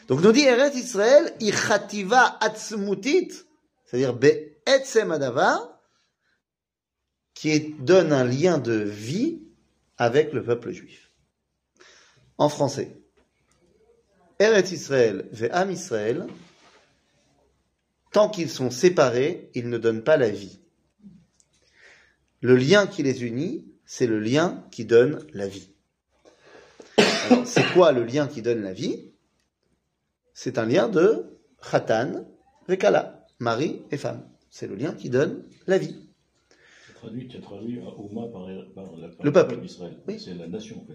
[0.09, 3.29] Donc nous dit Eretz Israël, Ichativa Atzmutit,
[3.85, 5.79] c'est-à-dire Be'etzem Adavar,
[7.35, 9.42] qui donne un lien de vie
[9.99, 11.12] avec le peuple juif.
[12.38, 12.97] En français,
[14.38, 16.27] Eretz Israël Ve'am Israël,
[18.11, 20.59] tant qu'ils sont séparés, ils ne donnent pas la vie.
[22.40, 25.71] Le lien qui les unit, c'est le lien qui donne la vie.
[27.44, 29.08] C'est quoi le lien qui donne la vie?
[30.40, 31.24] C'est un lien de
[31.68, 32.24] Khatan
[32.68, 34.22] Vekala, mari et femme.
[34.51, 35.96] C'est le lien qui donne la vie.
[36.48, 39.61] Tu as traduit, tu as traduit à Ouma par, par la- par Le peuple.
[39.61, 39.96] d'Israël.
[40.07, 40.20] Oui.
[40.24, 40.94] C'est la nation, en fait.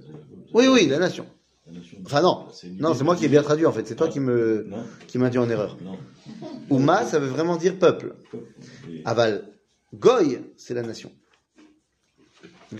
[0.54, 1.26] Oui, oui, la nation.
[1.68, 1.98] La nation.
[2.06, 3.86] Enfin non, c'est moi qui ai bien traduit en fait.
[3.86, 5.78] C'est toi qui me Non, qui m'as dit en erreur.
[5.82, 5.98] non.
[6.70, 8.16] Ouma, ça veut vraiment dire peuple.
[8.90, 9.44] Et- Aval,
[9.94, 11.12] Goy, c'est la nation.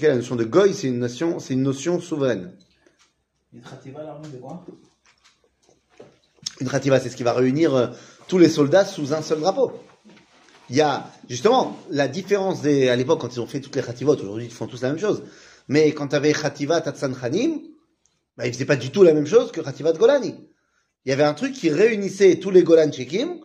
[0.02, 2.56] La notion de Goy, c'est une nation, c'est une notion souveraine.
[3.54, 4.66] Et Khativa, l'armée de quoi?
[6.60, 7.88] Une rativa, c'est ce qui va réunir euh,
[8.28, 9.72] tous les soldats sous un seul drapeau.
[10.70, 13.82] Il y a justement la différence des à l'époque quand ils ont fait toutes les
[13.82, 14.16] khativot.
[14.16, 15.24] Aujourd'hui, ils font tous la même chose.
[15.68, 17.60] Mais quand tu avais khativa Tatsan Khanim,
[18.38, 20.36] bah, ils faisaient pas du tout la même chose que khativa de Golani.
[21.06, 23.40] Il y avait un truc qui réunissait tous les Golan Shekim,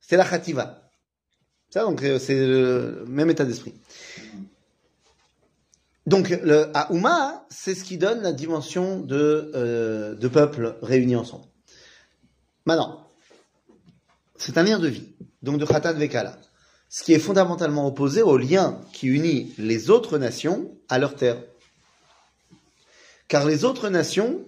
[0.00, 0.90] c'est la khativa.
[1.70, 3.74] Ça, donc euh, c'est le même état d'esprit.
[6.06, 11.16] Donc le, à Ouma, c'est ce qui donne la dimension de, euh, de peuples réunis
[11.16, 11.44] ensemble.
[12.68, 13.08] Maintenant,
[14.36, 16.38] c'est un lien de vie, donc de Khatan Vekala,
[16.90, 21.42] ce qui est fondamentalement opposé au lien qui unit les autres nations à leur terre.
[23.26, 24.44] Car les autres nations,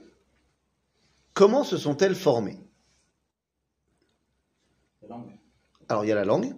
[1.33, 2.61] comment se sont-elles formées?
[5.88, 6.54] Alors il y a la langue,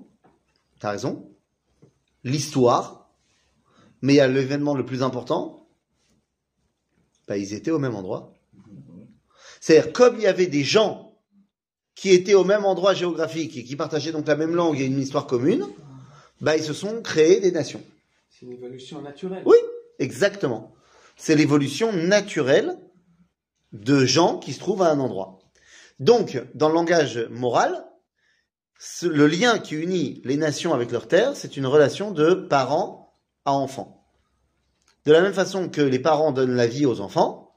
[0.81, 1.31] tu as raison,
[2.25, 3.09] l'histoire,
[4.01, 5.68] mais il y a l'événement le plus important,
[7.29, 8.35] bah, ils étaient au même endroit.
[9.61, 11.12] C'est-à-dire, comme il y avait des gens
[11.94, 15.00] qui étaient au même endroit géographique et qui partageaient donc la même langue et une
[15.00, 15.66] histoire commune,
[16.40, 17.83] bah, ils se sont créés des nations.
[18.28, 19.42] C'est une évolution naturelle.
[19.46, 19.57] Oui,
[19.98, 20.74] exactement.
[21.16, 22.78] C'est l'évolution naturelle
[23.72, 25.38] de gens qui se trouvent à un endroit.
[26.00, 27.85] Donc, dans le langage moral,
[29.02, 33.52] le lien qui unit les nations avec leur terre, c'est une relation de parents à
[33.52, 34.05] enfants.
[35.05, 37.57] De la même façon que les parents donnent la vie aux enfants,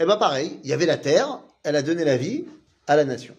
[0.00, 2.46] eh ben pareil, il y avait la terre, elle a donné la vie
[2.92, 3.36] à la nation.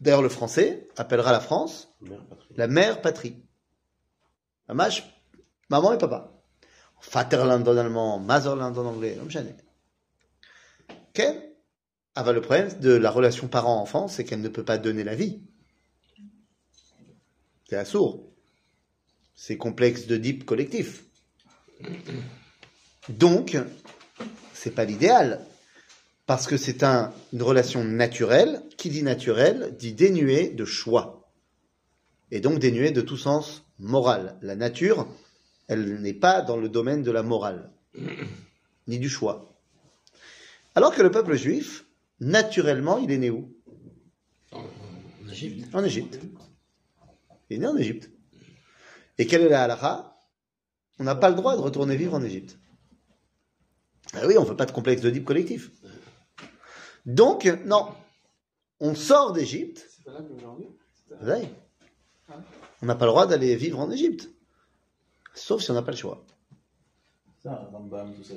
[0.00, 2.54] D'ailleurs, le français appellera la France Mère patrie.
[2.56, 3.36] la mère patrie.
[4.68, 5.04] Mamash,
[5.70, 6.32] maman et papa.
[7.12, 9.56] Vaterland en allemand, Motherland en anglais, comme jamais.
[10.90, 11.24] Ok
[12.14, 15.14] Ah bah, le problème de la relation parent-enfant, c'est qu'elle ne peut pas donner la
[15.14, 15.40] vie.
[17.68, 18.32] C'est assourd.
[19.34, 21.04] C'est complexe de deep collectif.
[23.08, 23.56] Donc,
[24.52, 25.44] c'est pas l'idéal.
[26.26, 28.62] Parce que c'est un- une relation naturelle.
[28.76, 31.22] Qui dit naturelle dit dénuée de choix
[32.30, 34.36] et donc dénué de tout sens moral.
[34.42, 35.06] La nature,
[35.68, 37.70] elle n'est pas dans le domaine de la morale.
[38.88, 39.56] ni du choix.
[40.74, 41.86] Alors que le peuple juif,
[42.20, 43.50] naturellement, il est né où?
[44.52, 44.64] En,
[45.30, 45.74] Égypte.
[45.74, 46.20] En Égypte.
[47.48, 48.10] Il est né en Égypte.
[49.18, 50.16] Et quelle est la halakha?
[50.98, 52.58] On n'a pas le droit de retourner vivre en Égypte.
[54.12, 55.70] Ah oui, on ne veut pas de complexe d'Oedipe collectif.
[57.06, 57.86] Donc, non.
[58.80, 59.86] On sort d'Égypte.
[59.90, 60.66] C'est valable aujourd'hui
[61.22, 61.48] Ouais.
[62.82, 64.28] On n'a pas le droit d'aller vivre en Égypte.
[65.34, 66.24] Sauf si on n'a pas le choix.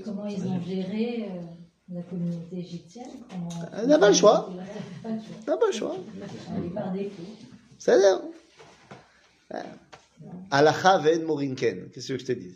[0.05, 1.41] Comment ils ont géré euh,
[1.91, 3.09] la communauté égyptienne?
[3.29, 4.49] Comment- Elle n'a pas le choix.
[5.03, 5.15] Elle
[5.47, 5.95] n'a pas le choix.
[5.97, 6.55] On n'a pas le choix.
[6.57, 7.23] Elle est par défaut.
[7.79, 8.21] C'est-à-dire.
[10.51, 11.89] Alacha ve'en morinken.
[11.91, 12.55] Qu'est-ce que je te dis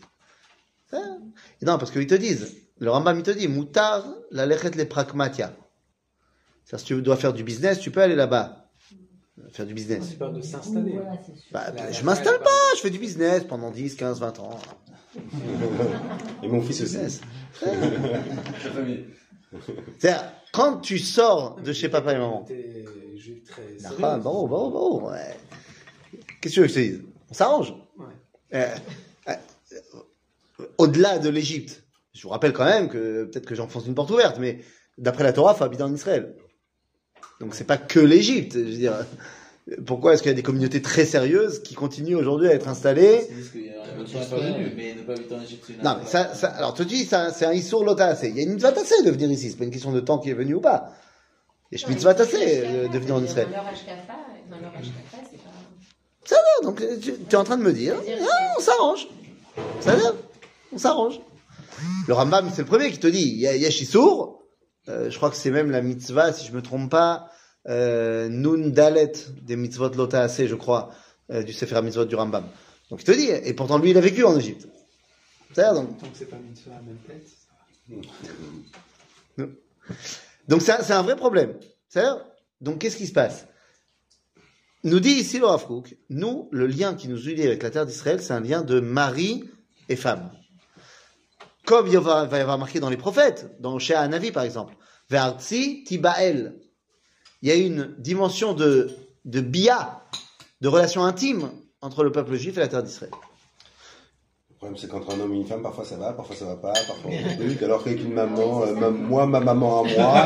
[0.92, 1.20] Hein?
[1.64, 5.56] Non, parce qu'ils te disent, le Rambam il te dit, moutar la lechet le pragmatia.
[6.66, 8.60] C'est-à-dire, si tu dois faire du business, tu peux aller là-bas.
[9.52, 10.06] Faire du business.
[10.10, 11.00] C'est pas de s'installer.
[11.26, 11.52] C'est.
[11.52, 14.60] Bah, je m'installe pas, je fais du business pendant 10, 15, 20 ans.
[16.42, 16.98] Et mon fils aussi.
[20.00, 22.46] C'est-à-dire, quand tu sors de chez papa et maman,
[24.02, 25.36] Ah, bon, bon, bon, ouais.
[26.42, 27.02] Qu'est-ce que tu veux que je te dise?
[27.30, 27.74] On s'arrange.
[27.98, 28.06] Ouais.
[28.56, 28.76] Euh,
[29.30, 29.34] euh,
[30.78, 34.38] Au-delà de l'Égypte, je vous rappelle quand même que peut-être que j'enfonce une porte ouverte,
[34.40, 34.60] mais
[34.98, 36.36] d'après la Torah, il faut habiter en Israël.
[37.40, 38.54] Donc c'est pas que l'Égypte.
[38.54, 39.06] Je veux dire,
[39.86, 43.26] pourquoi est-ce qu'il y a des communautés très sérieuses qui continuent aujourd'hui à être installées
[43.30, 45.42] Ils disent qu'il y a un qui n'est pas venu, mais ne pas habiter en
[45.42, 48.30] Égypte, c'est une Non, mais ça, ça, alors tu dis, ça, c'est un Issour Lotassé.
[48.30, 49.52] Il y a une tassée de venir ici.
[49.52, 50.94] C'est pas une question de temps qui est venu ou pas.
[51.72, 53.48] Il y a une mitzvah euh, de venir en Israël.
[53.50, 55.24] Dans leur c'est pas.
[56.26, 59.08] Ça va, donc euh, tu, tu es en train de me dire, ah, on s'arrange.
[59.80, 60.12] Ça va,
[60.72, 61.20] on s'arrange.
[62.08, 64.43] Le Rambam, c'est le premier qui te dit, il y a Yesh Issour,
[64.90, 67.30] euh, je crois que c'est même la mitzvah, si je me trompe pas,
[67.68, 70.92] euh, Nun Dalet des mitzvot Lota Assez, je crois,
[71.32, 72.46] euh, du Sefer Mitzvot du Rambam.
[72.90, 74.68] Donc il te dit, et pourtant lui, il a vécu en Égypte.
[75.54, 77.28] C'est-à-dire, donc, Tant que c'est pas mitzvah à même tête.
[79.38, 79.48] ça va.
[80.48, 81.54] Donc c'est un, c'est un vrai problème.
[81.88, 82.26] C'est-à-dire,
[82.60, 83.48] donc qu'est-ce qui se passe?
[84.84, 87.86] Nous dit ici le Rav Kook, nous, le lien qui nous unit avec la terre
[87.86, 89.50] d'Israël, c'est un lien de mari
[89.88, 90.30] et femme.
[91.66, 94.74] Comme il va, va y avoir marqué dans les prophètes, dans Shea Hanavi par exemple,
[95.10, 96.56] Ve'artzi Tibael.
[97.42, 98.90] Il y a une dimension de,
[99.26, 100.02] de bia,
[100.62, 101.50] de relation intime
[101.82, 103.12] entre le peuple juif et la terre d'Israël.
[104.50, 106.56] Le problème, c'est qu'entre un homme et une femme, parfois ça va, parfois ça va
[106.56, 110.26] pas, parfois on truc, alors qu'avec une maman, euh, ma- moi, ma maman à moi,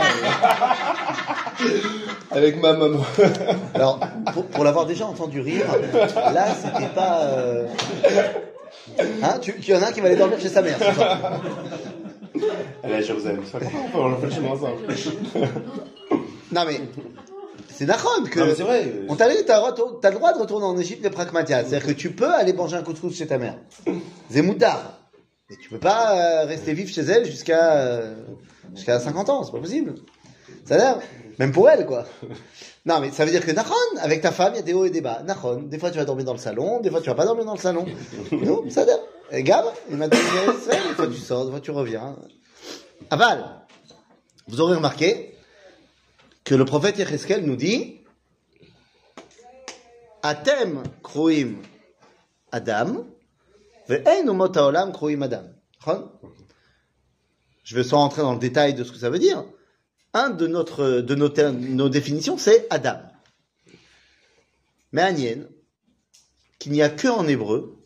[1.61, 1.79] euh,
[2.31, 2.99] avec ma maman.
[3.73, 3.99] Alors,
[4.33, 5.65] pour, pour l'avoir déjà entendu rire,
[6.15, 7.21] là, c'était pas.
[7.23, 7.67] euh,
[9.23, 10.77] Hein, tu, tu y en a un qui va aller dormir chez sa mère.
[12.83, 13.41] Elle est à Jérusalem.
[13.41, 14.77] On fait le chemin ensemble.
[16.49, 16.79] Non mais
[17.69, 18.39] c'est Nachon que.
[18.39, 18.91] Non, mais c'est vrai.
[19.09, 21.65] On t'a dit, t'as retour- t'as le droit de retourner en Égypte les pragmatia.
[21.65, 23.55] C'est-à-dire que tu peux aller manger un couscous chez ta mère.
[24.31, 24.97] Zemoutar.
[25.49, 28.15] Mais tu peux pas euh, rester vivre chez elle jusqu'à euh,
[28.75, 29.95] jusqu'à 50 ans, c'est pas possible.
[30.65, 30.99] Ça l'air
[31.39, 32.05] Même pour elle, quoi.
[32.85, 34.85] Non, mais ça veut dire que Nahon, avec ta femme, il y a des hauts
[34.85, 35.21] et des bas.
[35.23, 37.43] Nahon, des fois tu vas dormir dans le salon, des fois tu vas pas dormir
[37.43, 37.85] dans le salon.
[38.31, 38.99] Nous, ça l'air
[39.31, 42.15] Et Gab, il m'a dit, des fois tu sors, des fois tu reviens.
[43.09, 43.45] Aval,
[44.47, 45.35] vous aurez remarqué
[46.45, 48.05] que le prophète Yecheskel nous dit
[50.23, 51.57] Atem kruim
[52.53, 53.05] Adam,
[53.89, 55.43] ve'en umot haolam kruim Adam.
[57.63, 59.43] Je vais sans rentrer dans le détail de ce que ça veut dire,
[60.13, 62.99] un de, notre, de nos, définitions, c'est Adam.
[64.91, 65.43] Mais Agnien,
[66.59, 67.77] qu'il n'y a que en hébreu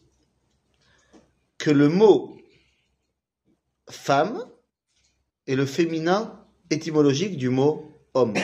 [1.58, 2.38] que le mot
[3.90, 4.46] femme
[5.48, 8.36] est le féminin étymologique du mot homme.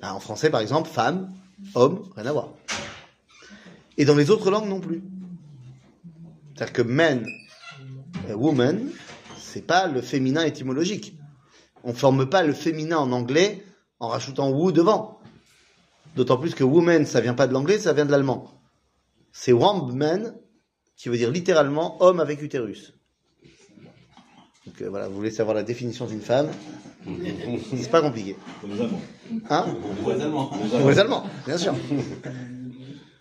[0.00, 1.28] Ah, en français, par exemple, femme,
[1.74, 2.50] homme, rien à voir.
[3.96, 5.02] Et dans les autres langues non plus.
[6.54, 7.26] C'est-à-dire que man,
[8.28, 8.90] woman,
[9.38, 11.17] c'est pas le féminin étymologique.
[11.84, 13.64] On forme pas le féminin en anglais
[14.00, 15.20] en rajoutant woo devant.
[16.16, 18.50] D'autant plus que woman, ça vient pas de l'anglais, ça vient de l'allemand.
[19.32, 20.34] C'est wambman,
[20.96, 22.94] qui veut dire littéralement homme avec utérus.
[24.66, 26.50] Donc euh, voilà, vous voulez savoir la définition d'une femme
[27.76, 28.36] C'est pas compliqué.
[28.60, 29.00] Pour les Allemands.
[29.48, 29.66] Hein
[30.02, 30.46] Pour les Allemands.
[30.46, 31.74] Pour les Allemands, bien sûr.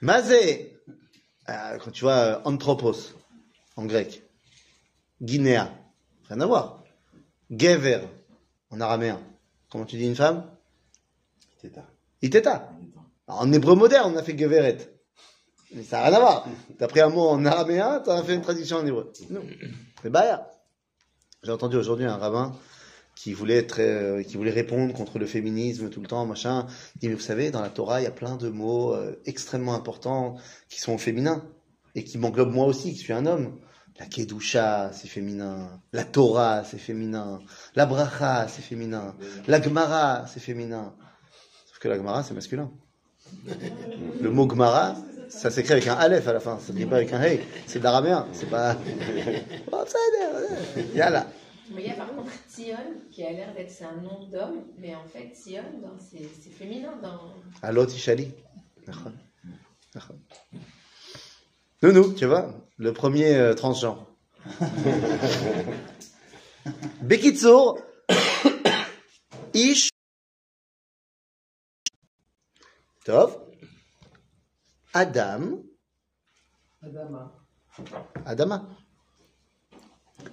[0.01, 0.77] Mazé,
[1.49, 3.13] euh, quand tu vois euh, anthropos
[3.75, 4.23] en grec,
[5.21, 5.71] guinéa,
[6.29, 6.83] rien à voir.
[7.49, 8.01] Gever
[8.71, 9.19] en araméen,
[9.69, 10.49] comment tu dis une femme?
[11.61, 11.85] Ça.
[12.21, 12.71] Iteta.
[13.27, 14.77] En hébreu moderne, on a fait geveret.
[15.73, 16.47] Mais ça n'a rien à voir.
[16.77, 19.11] T'as pris un mot en araméen, t'en as fait une traduction en hébreu.
[19.29, 19.41] Non.
[20.01, 20.49] C'est baya.
[21.43, 22.55] J'ai entendu aujourd'hui un rabbin
[23.15, 26.67] qui voulait être, euh, qui voulait répondre contre le féminisme tout le temps, machin.
[26.95, 29.19] Il dit, mais vous savez, dans la Torah, il y a plein de mots euh,
[29.25, 30.37] extrêmement importants
[30.69, 31.43] qui sont au féminin
[31.95, 33.59] et qui m'englobent moi aussi, qui suis un homme.
[33.99, 35.81] La Kedusha, c'est féminin.
[35.91, 37.39] La Torah, c'est féminin.
[37.75, 39.15] La Bracha, c'est féminin.
[39.47, 40.93] La Gemara, c'est féminin.
[41.67, 42.71] Sauf que la Gemara, c'est masculin.
[44.21, 44.95] Le mot Gemara,
[45.29, 46.59] ça s'écrit avec un Aleph à la fin.
[46.59, 47.41] Ça s'écrit pas avec un Hey.
[47.65, 48.27] C'est de l'araméen.
[48.33, 48.75] C'est pas.
[49.71, 51.27] Oh, ça a l'air, Yalla.
[51.71, 52.77] Mais il y a par contre Sion,
[53.11, 56.93] qui a l'air d'être c'est un nom d'homme, mais en fait Sion, dans- c'est féminin
[57.03, 57.33] dans.
[57.61, 58.31] Alot Ishali.
[58.87, 59.11] Nachon.
[59.93, 60.15] Nachon.
[61.83, 64.05] Nounou, tu vois, le premier euh, transgenre.
[67.01, 67.79] Bekitsour,
[69.53, 69.89] Ish,
[73.03, 73.37] Tov,
[74.93, 75.59] Adam,
[76.83, 77.33] Adama.
[78.25, 78.63] Adama.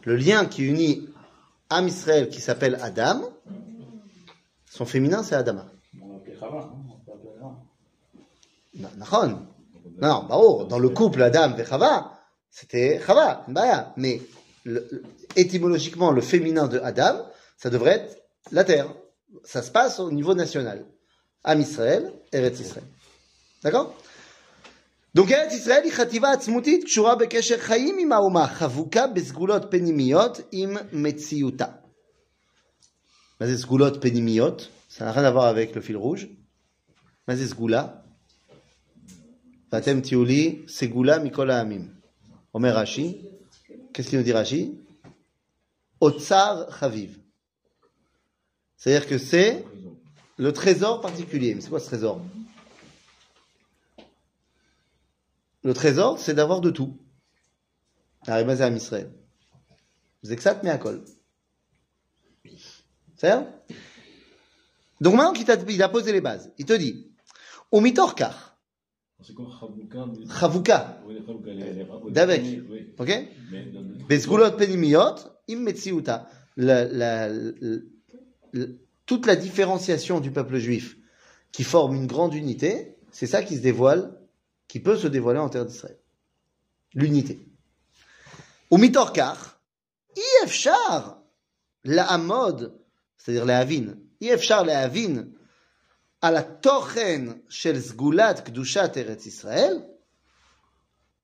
[0.04, 1.08] Le lien qui unit
[1.70, 3.22] Am Israël qui s'appelle Adam,
[4.66, 5.66] son féminin c'est Adama.
[6.00, 7.62] On va appeler Chava, hein, on va appeler Chava.
[8.74, 9.46] Non.
[9.96, 12.13] Non, dans le couple Adam et Chava,
[12.53, 13.93] c'était Chava, une baya.
[13.97, 14.21] Mais
[14.65, 15.03] le- le-
[15.35, 17.15] étymologiquement, le féminin de Adam,
[17.57, 18.17] ça devrait être
[18.51, 18.93] la terre.
[19.43, 20.85] Ça se passe au niveau national.
[21.43, 22.85] Am Israël, Eretz Israël.
[23.63, 23.93] D'accord
[25.15, 30.77] donc ארץ ישראל היא חטיבה עצמותית קשורה בקשר חיים עם האומה, חבוקה בסגולות פנימיות עם
[30.93, 31.65] מציאותה.
[33.41, 34.67] מה זה סגולות פנימיות?
[34.97, 36.25] Ça n'a rien à voir avec le fil rouge.
[37.27, 37.87] מה זה סגולה?
[39.73, 41.87] ואתם תהיו לי סגולה מכל העמים.
[42.54, 43.20] Omer Rashi,
[43.92, 44.80] qu'est-ce qu'il nous dit Rashi?
[46.00, 47.18] Otsar Chaviv.
[48.76, 49.64] C'est-à-dire que c'est
[50.36, 51.54] le trésor particulier.
[51.54, 52.20] Mais c'est quoi ce trésor?
[55.64, 56.96] Le trésor, c'est d'avoir de tout.
[58.26, 59.12] Arrivez à Israël.
[60.22, 61.04] Vous êtes que ça, mais à col.
[63.16, 63.32] C'est
[65.00, 67.10] Donc maintenant qu'il a posé les bases, il te dit,
[67.72, 68.53] Umitorkar,
[69.26, 69.48] c'est comme
[70.38, 71.00] Chavouka.
[71.46, 72.42] les- D'avec.
[72.98, 73.28] Ok?
[74.08, 75.14] Bezgulot penimiot,
[75.48, 76.28] im metziuta.
[76.56, 77.78] La- la- la-
[78.52, 78.66] la-
[79.06, 80.96] toute la différenciation du peuple juif
[81.52, 84.14] qui forme une grande unité, c'est ça qui se dévoile,
[84.68, 85.98] qui peut se dévoiler en terre d'Israël.
[86.94, 87.48] L'unité.
[88.70, 89.58] Ou mitorkar,
[90.44, 91.20] ifchar,
[91.84, 92.72] la amod,
[93.16, 95.26] c'est-à-dire la avin, ifchar la avin,
[96.30, 99.86] la tochen shel zgulat kdushat eretz Israël,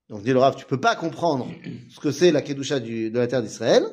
[0.09, 1.47] donc dit le Rav, tu peux pas comprendre
[1.89, 3.85] ce que c'est la kedusha du- de la terre d'Israël.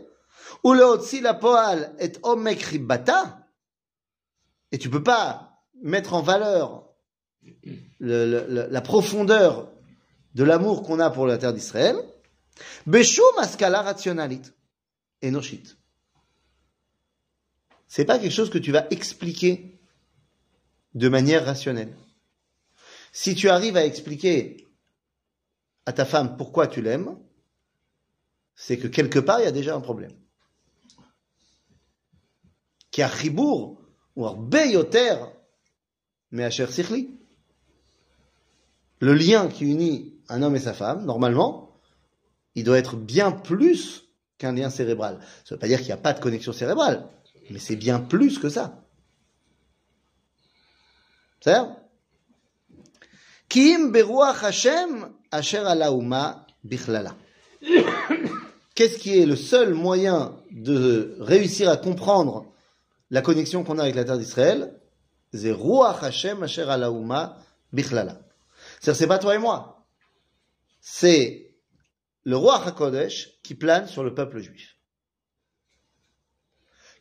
[0.65, 3.47] Ou le otsi la poal et omek ribata.
[4.73, 6.89] Et tu peux pas mettre en valeur
[8.01, 9.71] le- le- le- la profondeur
[10.35, 11.95] de l'amour qu'on a pour la terre d'Israël.
[12.87, 14.43] Beshum askala rationalit.
[15.23, 15.77] Enoshit.
[17.87, 19.78] C'est pas quelque chose que tu vas expliquer
[20.99, 21.97] de manière rationnelle.
[23.13, 24.67] Si tu arrives à expliquer
[25.87, 27.17] à ta femme pourquoi tu l'aimes,
[28.55, 30.13] c'est que quelque part, il y a déjà un problème.
[32.91, 33.81] Qui a chibour
[34.17, 35.15] ou arbeyoter,
[36.33, 36.69] mais à cher
[38.99, 41.81] Le lien qui unit un homme et sa femme, normalement,
[42.57, 45.21] il doit être bien plus qu'un lien cérébral.
[45.45, 47.09] Ça ne veut pas dire qu'il n'y a pas de connexion cérébrale,
[47.51, 48.88] mais c'est bien plus que ça.
[51.42, 51.58] C'est
[53.50, 54.90] כי אם ברוח השם
[55.32, 56.34] אשר על האומה
[56.66, 57.12] בכללה.
[58.76, 62.52] Qu'est-ce qui est le seul moyen de réussir à comprendre
[63.12, 64.74] la connexion qu'on a avec la terre d'Israël
[65.32, 67.38] C'est Ruach Hashem Asher al Haouma
[67.72, 68.18] Bichlala.
[68.80, 69.86] C'est-à-dire, c'est pas toi et moi.
[70.82, 71.52] C'est
[72.24, 74.78] le Ruach HaKodesh qui plane sur le peuple juif.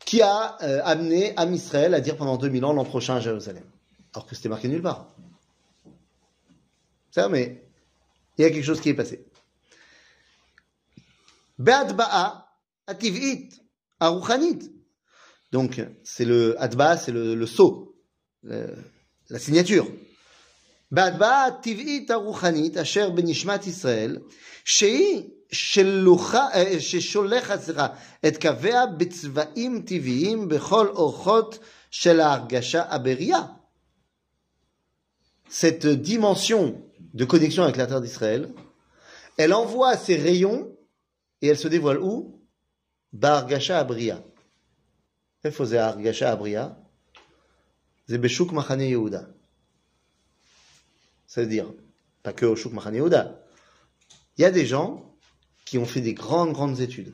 [0.05, 3.65] Qui a euh, amené Am Israël à dire pendant 2000 ans l'an prochain à Jérusalem.
[4.15, 5.09] Alors que c'était marqué nulle part.
[7.11, 7.63] Ça, mais
[8.39, 9.25] il y a quelque chose qui est passé.
[11.59, 12.47] Be'adba'a
[12.87, 13.51] ativ'it
[14.01, 14.59] aruchanit.
[15.53, 17.95] Donc, c'est le adba, c'est le, le sceau,
[18.43, 18.75] le-
[19.29, 19.87] la signature.
[20.91, 24.21] Be'adba'a ativ'it aruchanit asher benishmat Israël,
[24.65, 27.87] שהיא שלוחה, אה, ששולחת, סליחה,
[28.27, 31.59] את קוויה בצבעים טבעיים בכל אורחות
[31.91, 33.43] של ההרגשה הבריאה.
[35.50, 36.82] cette dimension
[37.14, 38.54] de connexion avec la terre d'Israël,
[39.38, 40.76] elle envoie ses rayons
[41.42, 42.42] et elle se dévoile où?
[43.14, 44.24] Bargasha Abria.
[45.44, 46.78] Elle faisait Argasha Abria.
[48.10, 49.28] Zebeshuk Machane Yehuda.
[51.28, 51.72] C'est-à-dire,
[52.24, 53.40] pas que au Shuk Machane Yehuda.
[54.38, 55.16] Il y a des gens
[55.66, 57.14] qui ont fait des grandes, grandes études.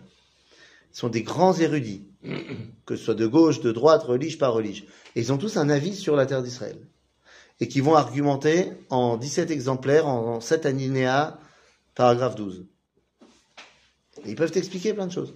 [0.94, 2.08] Ils sont des grands érudits,
[2.86, 4.86] que ce soit de gauche, de droite, religieux, pas religieux.
[5.16, 6.78] Et ils ont tous un avis sur la terre d'Israël.
[7.64, 11.40] Et qui vont argumenter en 17 exemplaires, en 7 alinéas,
[11.96, 12.66] paragraphe 12.
[14.26, 15.34] Et ils peuvent t'expliquer plein de choses.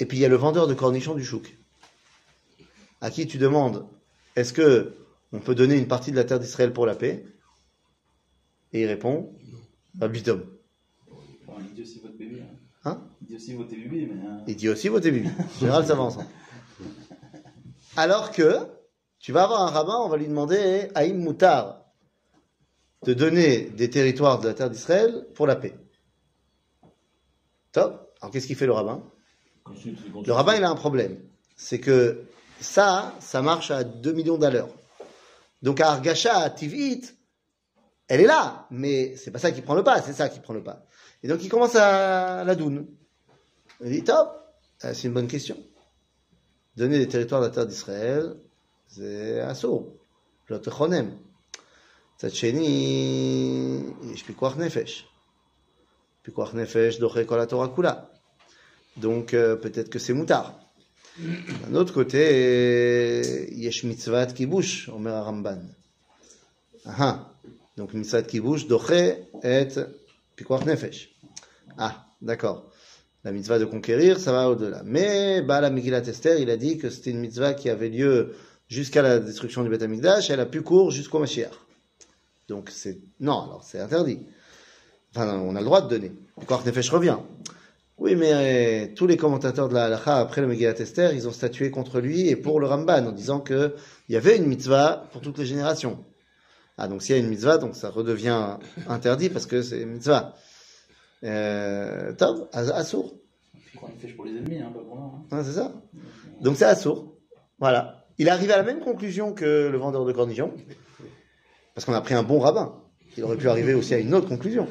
[0.00, 1.56] Et puis il y a le vendeur de cornichons du chouk,
[3.00, 3.86] à qui tu demandes
[4.34, 4.96] est-ce que
[5.30, 7.24] on peut donner une partie de la terre d'Israël pour la paix?
[8.72, 9.32] Et il répond
[9.94, 10.44] bah, bitom.
[11.46, 12.42] Bon, il dit aussi votre bébé.
[12.42, 12.90] Hein.
[12.90, 13.02] Hein?
[13.22, 14.26] Il dit aussi votre bébé, mais.
[14.28, 14.42] hein.
[14.48, 15.28] Il dit aussi votez bibi.
[15.28, 16.26] En général, ça va ensemble.
[17.96, 18.79] Alors que
[19.20, 21.84] tu vas avoir un rabbin, on va lui demander Haïm Moutar
[23.04, 25.74] de donner des territoires de la terre d'Israël pour la paix.
[27.72, 28.14] Top.
[28.20, 29.02] Alors qu'est-ce qu'il fait le rabbin?
[30.26, 31.20] Le rabbin, il a un problème.
[31.54, 32.24] C'est que
[32.60, 34.68] ça, ça marche à 2 millions d'allures.
[35.62, 37.02] Donc à Argacha, à Tivit,
[38.08, 40.54] elle est là, mais c'est pas ça qui prend le pas, c'est ça qui prend
[40.54, 40.84] le pas.
[41.22, 42.86] Et donc il commence à la doune.
[43.82, 44.30] Il dit, top,
[44.84, 45.56] euh, c'est une bonne question.
[46.76, 48.36] Donner des territoires de la terre d'Israël,
[48.89, 49.97] c'est assaut.
[50.49, 51.11] L'autre chonem.
[52.15, 53.81] מצד שני,
[54.13, 55.05] יש פיקוח נפש.
[56.21, 57.93] פיקוח נפש דוחה כל התורה כולה.
[58.97, 60.57] Donc euh, peut-être que c'est moutard.
[61.19, 65.61] D'un autre côté, euh, yesh mitzvah de kibush, omer Ramban.
[66.85, 67.29] Ah,
[67.75, 69.67] donc mitzvah de kibush doche et
[70.37, 71.09] pikuach nefesh.
[71.77, 72.71] Ah, d'accord.
[73.25, 74.83] La mitzvah de conquérir, ça va au-delà.
[74.85, 78.35] Mais bah, la Megillat Esther, il a dit que c'était une mitzvah qui avait lieu
[78.70, 81.52] jusqu'à la destruction du Beth Amikdash, elle a pu court jusqu'au Mashiach.
[82.48, 84.20] Donc c'est non, alors c'est interdit.
[85.14, 86.12] Enfin, on a le droit de donner.
[86.38, 87.18] Pikuach nefesh revient.
[87.98, 91.32] Oui, mais euh, tous les commentateurs de la halakha, après le Megillat Esther, ils ont
[91.32, 93.72] statué contre lui et pour le Ramban, en disant qu'il
[94.08, 96.02] y avait une mitzvah pour toutes les générations.
[96.78, 98.56] Ah, donc s'il y a une mitzvah, donc ça redevient
[98.88, 100.34] interdit parce que c'est une mitzvah.
[101.24, 102.14] Euh,
[102.52, 103.14] as- assour.
[103.72, 105.02] Qu'il fait pour les ennemis, hein, pas pour nous.
[105.02, 105.24] Hein.
[105.32, 105.72] Hein, c'est ça
[106.40, 107.16] Donc c'est assour.
[107.58, 107.99] Voilà.
[108.20, 110.52] Il arrive à la même conclusion que le vendeur de cornichons
[111.74, 112.74] parce qu'on a pris un bon rabbin.
[113.16, 114.68] Il aurait pu arriver aussi à une autre conclusion.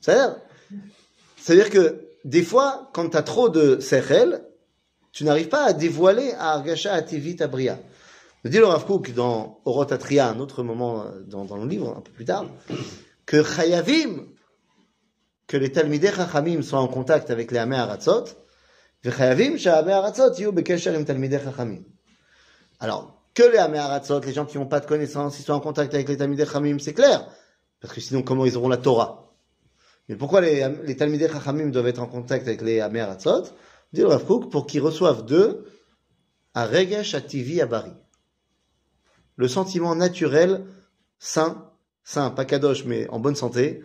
[0.00, 4.42] C'est-à-dire que des fois, quand tu as trop de Sechel,
[5.12, 7.78] tu n'arrives pas à dévoiler à Argacha, à Tevit, à Bria.
[8.42, 12.10] Me dit le Rav Kook dans Orotatria, un autre moment dans, le livre, un peu
[12.10, 12.46] plus tard,
[13.26, 14.26] que Chayavim,
[15.46, 18.24] que les Talmidei Chachamim soient en contact avec les Amé Aratzot,
[19.04, 20.52] Chayavim, Aratzot, Yu
[21.04, 21.84] Talmidei Chachamim.
[22.80, 25.60] Alors, que les Amé Aratzot, les gens qui n'ont pas de connaissances, ils soient en
[25.60, 27.28] contact avec les Talmidei Chachamim, c'est clair.
[27.80, 29.34] Parce que sinon, comment ils auront la Torah?
[30.08, 33.44] Mais pourquoi les, les Talmidei Chachamim doivent être en contact avec les Amé Aratzot
[33.92, 35.66] Dit le Rav Kook, pour qu'ils reçoivent d'eux
[36.54, 37.92] un Regesh Ativi Abari.
[39.36, 40.64] Le sentiment naturel,
[41.18, 41.70] sain,
[42.02, 43.82] sain, pas kadosh, mais en bonne santé,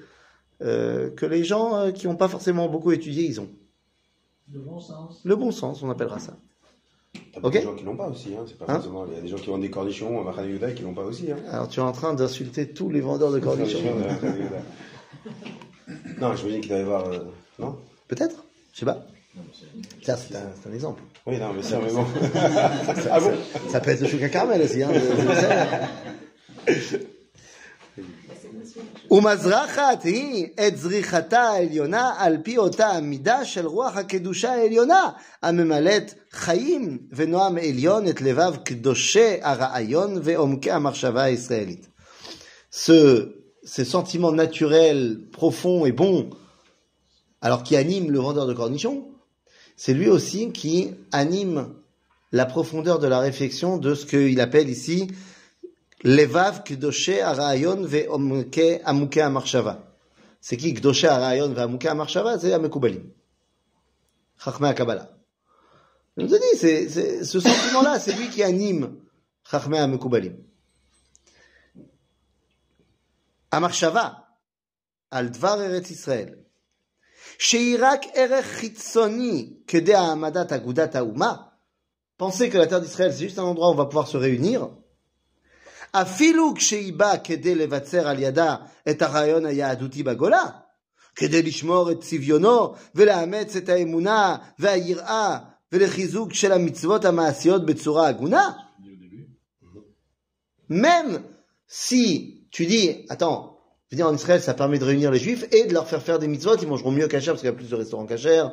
[0.62, 3.50] euh, que les gens euh, qui n'ont pas forcément beaucoup étudié, ils ont.
[4.48, 5.22] De bon sens.
[5.24, 6.38] Le bon sens, on appellera ça.
[7.34, 7.54] T'as Ok.
[7.54, 8.44] des gens qui l'ont pas aussi, hein.
[8.48, 9.06] C'est pas Hein forcément.
[9.10, 11.32] Il y a des gens qui ont des cornichons à Yehuda qui l'ont pas aussi,
[11.32, 11.38] hein.
[11.52, 13.80] Alors tu es en train d'insulter tous les vendeurs de cornichons.
[13.80, 14.30] De.
[16.22, 17.08] Non, je me dis qu'il doit y avoir.
[17.12, 17.20] euh,
[17.60, 17.78] Non?
[18.08, 19.06] Peut-être Je sais pas.
[20.04, 21.02] Ça, c'est un, exemple.
[21.26, 22.06] Oui, non, mais ça, mais bon.
[22.86, 23.20] Ça, ça-
[23.70, 24.84] ça peut être le chouka caramel aussi.
[24.84, 27.00] Hein, le sais.
[29.11, 35.11] ומזרחת היא את זריחתה העליונה על פי אותה המידה של רוח הקדושה העליונה
[35.43, 41.89] הממלאת חיים ונועם עליון את לבב קדושי הרעיון ועומקי המחשבה הישראלית.
[42.71, 43.33] Ce,
[43.65, 46.29] ce sentiment naturel, profond et bon,
[47.41, 49.09] alors qui anime le vendeur de cornichons,
[49.77, 51.75] c'est lui aussi qui anime
[52.33, 55.09] la profondeur de la réflexion de ce qu'il appelle ici
[56.05, 59.95] Levav Kdoshe Arayon Ve'omke Amuke Amarshava.
[60.41, 63.11] C'est qui Kdoshe Arayon Ve'amuke Amarshava C'est Amekubalim.
[64.39, 65.11] Chachmei Kabbalah.
[66.17, 69.01] Je vous ai dit, c'est, c'est, ce sentiment-là, c'est lui qui anime
[69.51, 70.37] Chachmei Amekubalim.
[73.51, 74.29] Amarshava,
[75.11, 76.47] al Dvar Eretz Israël.
[77.39, 81.35] שהיא רק ערך חיצוני כדי העמדת אגודת האומה,
[82.19, 84.71] pensez que la terre d'Israël c'est juste un endroit où on va pouvoir se réunir,
[85.93, 88.57] אפילו כשהיא באה כדי לבצר על ידה
[88.91, 90.45] את הרעיון היהדותי בגולה,
[91.17, 95.39] כדי לשמור את צביונו ולאמץ את האמונה והיראה
[95.73, 99.29] ולחיזוק של המצוות המעשיות בצורה הגונה, Dès le début.
[100.69, 101.23] même
[101.69, 103.59] si tu dis, attends,
[103.91, 106.29] venir en Israël, ça permet de réunir les juifs et de leur faire faire des
[106.29, 108.45] mitzvot, ils mangeront mieux kasher parce qu'il y a plus de restaurants kasher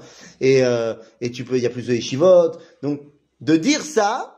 [0.42, 2.52] et, euh, et tu peux, il y a plus de yeshivot.
[2.82, 3.02] Donc,
[3.42, 4.34] de dire ça,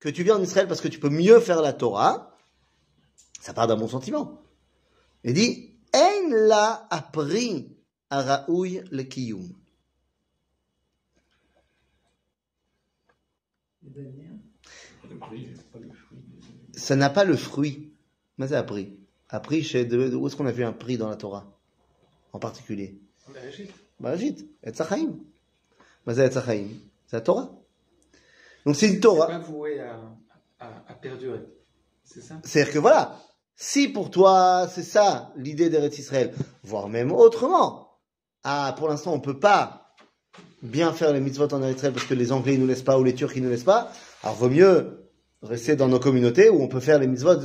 [0.00, 2.33] que tu viens en Israël parce que tu peux mieux faire la Torah,
[3.45, 4.41] ça part d'un bon sentiment.
[5.23, 7.77] Il dit, En la appris
[8.09, 9.47] à Raoui le kiyum.
[16.73, 17.91] Ça n'a pas le fruit.
[18.37, 18.97] Mais c'est appris.
[19.29, 21.45] Appris chez de, où est-ce qu'on a vu un prix dans la Torah?
[22.33, 22.99] En particulier.
[23.99, 24.47] Barajit.
[26.05, 26.67] Mais c'est HaChaim,
[27.07, 27.49] c'est la Torah.
[28.65, 29.27] Donc c'est une C'est Torah.
[29.27, 29.99] pas voué à,
[30.59, 31.39] à, à perdurer.
[32.03, 32.39] C'est ça?
[32.43, 33.19] C'est-à-dire que voilà,
[33.55, 36.33] si pour toi, c'est ça l'idée d'Eretz Israël,
[36.63, 37.99] voire même autrement.
[38.43, 39.95] Ah, pour l'instant, on peut pas
[40.61, 43.03] bien faire les mitzvot en Eretz Israël parce que les Anglais nous laissent pas ou
[43.03, 43.91] les Turcs ne nous laissent pas.
[44.23, 45.09] Alors, vaut mieux
[45.41, 47.35] rester dans nos communautés où on peut faire les mitzvot.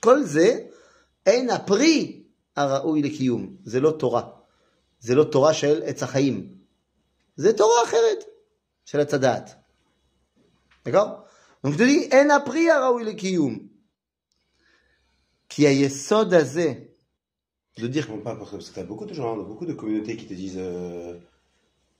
[0.00, 0.64] Kolze,
[1.28, 2.26] en appris
[2.56, 3.56] araoui lekiyum.
[3.64, 4.44] Zelot Torah.
[5.00, 6.46] Zelot Torah shel etzachaim.
[7.38, 8.26] C'est Torah acheret.
[8.84, 9.44] Shel etzadat.
[10.84, 11.24] D'accord?
[11.62, 13.68] Donc, je te dis, en araoui lekiyum.
[15.54, 16.30] Qui a yesod.
[16.30, 20.34] De dire On parle parce que t'as beaucoup de gens, beaucoup de communautés qui te
[20.34, 21.16] disent, euh,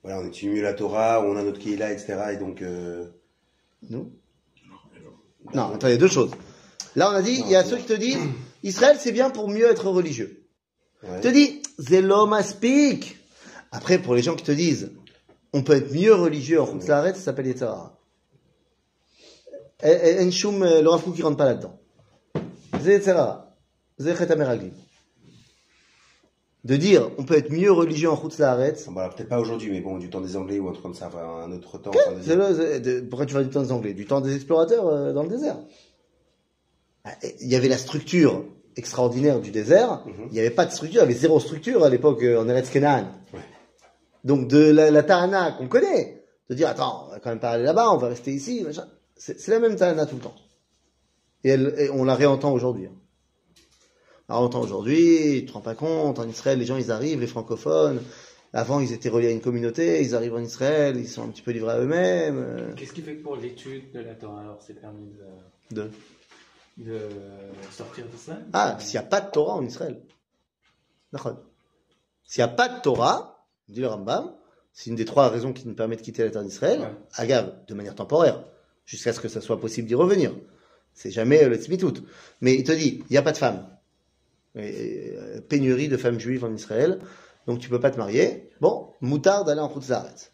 [0.03, 2.17] voilà, on étudie mieux la Torah, on a notre Kehila, etc.
[2.33, 3.07] Et donc, euh,
[3.89, 4.11] Nous?
[5.55, 6.33] Non, attends, il y a deux choses.
[6.97, 8.19] Là, on a dit, il y a ceux qui te disent,
[8.65, 10.49] Israël, c'est bien pour mieux être religieux.
[11.05, 11.21] ouais.
[11.21, 13.19] Te dis, Zelo Maspik.
[13.71, 14.91] Après, pour les gens qui te disent,
[15.53, 17.97] on peut être mieux religieux en Khutz ça s'appelle Yetzara.
[19.85, 21.79] En Shum, euh, le Rav il rentre pas là-dedans.
[22.83, 23.44] C'est Yetzara.
[26.65, 29.81] De dire, on peut être mieux religieux en Khutz Laaretz, Bon, peut-être pas aujourd'hui, mais
[29.83, 31.91] bon, du temps des Anglais ou un truc comme ça, enfin, un autre temps.
[32.09, 33.93] enfin, des- le- de- pourquoi tu vas du temps des Anglais?
[33.93, 35.59] Du temps des explorateurs euh, dans le désert.
[37.05, 38.45] Ah, et Il y avait la structure
[38.77, 40.03] extraordinaire du désert.
[40.07, 40.29] Mhm.
[40.31, 42.49] Il n'y avait pas de structure, il y avait zéro structure à l'époque euh, en
[42.49, 42.73] Eretz.
[42.75, 42.81] Ouais.
[44.25, 47.51] Donc de la, la Tahana qu'on connaît, de dire attends, on va quand même pas
[47.51, 48.65] aller là-bas, on va rester ici.
[49.17, 50.35] C'est c'est la même Tahana tout le temps.
[51.45, 52.87] Et, elle- et on la réentend aujourd'hui.
[52.87, 52.93] hein.
[54.29, 57.21] On la réentend aujourd'hui, tu te rends pas compte, en Israël, les gens ils arrivent,
[57.21, 58.01] les francophones,
[58.55, 61.43] avant ils étaient reliés à une communauté, ils arrivent en Israël, ils sont un petit
[61.43, 62.75] peu livrés à eux-mêmes.
[62.77, 65.11] Qu'est-ce qui fait que pour l'étude de la Torah, alors c'est permis
[65.73, 65.91] de, de...
[66.79, 66.99] de
[67.71, 70.01] sortir de ça Ah, s'il n'y a pas de Torah en Israël.
[71.13, 71.37] D'accord.
[72.27, 74.33] S'il n'y a pas de Torah, dit le Rambam,
[74.73, 76.87] c'est une des trois raisons qui nous permet de quitter la terre d'Israël, Ouais.
[77.17, 78.43] agave, de manière temporaire,
[78.87, 80.33] jusqu'à ce que ça soit possible d'y revenir.
[80.95, 81.93] C'est jamais euh, le tzmitout.
[82.41, 83.69] Mais il te dit, il n'y a pas de femmes.
[84.57, 87.01] Euh, pénurie de femmes juives en Israël,
[87.49, 88.51] donc tu peux pas te marier.
[88.61, 90.31] Bon, moutard d'aller en Khutz Laaretz.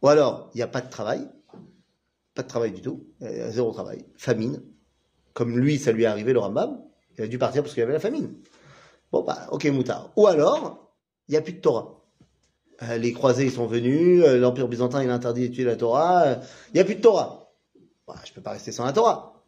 [0.00, 1.28] Ou alors, il n'y a pas de travail,
[2.34, 4.62] pas de travail du tout, euh, zéro travail, famine,
[5.34, 6.82] comme lui, ça lui est arrivé, le Rambam,
[7.18, 8.34] il a dû partir parce qu'il y avait la famine.
[9.12, 10.10] Bon, bah, ok, moutard.
[10.16, 10.94] Ou alors,
[11.28, 12.00] il n'y a plus de Torah.
[12.82, 16.38] Euh, les croisés, ils sont venus, l'Empire byzantin, il a interdit d'étudier la Torah,
[16.68, 17.52] il n'y a plus de Torah.
[18.08, 19.44] Bah, je peux pas rester sans la Torah.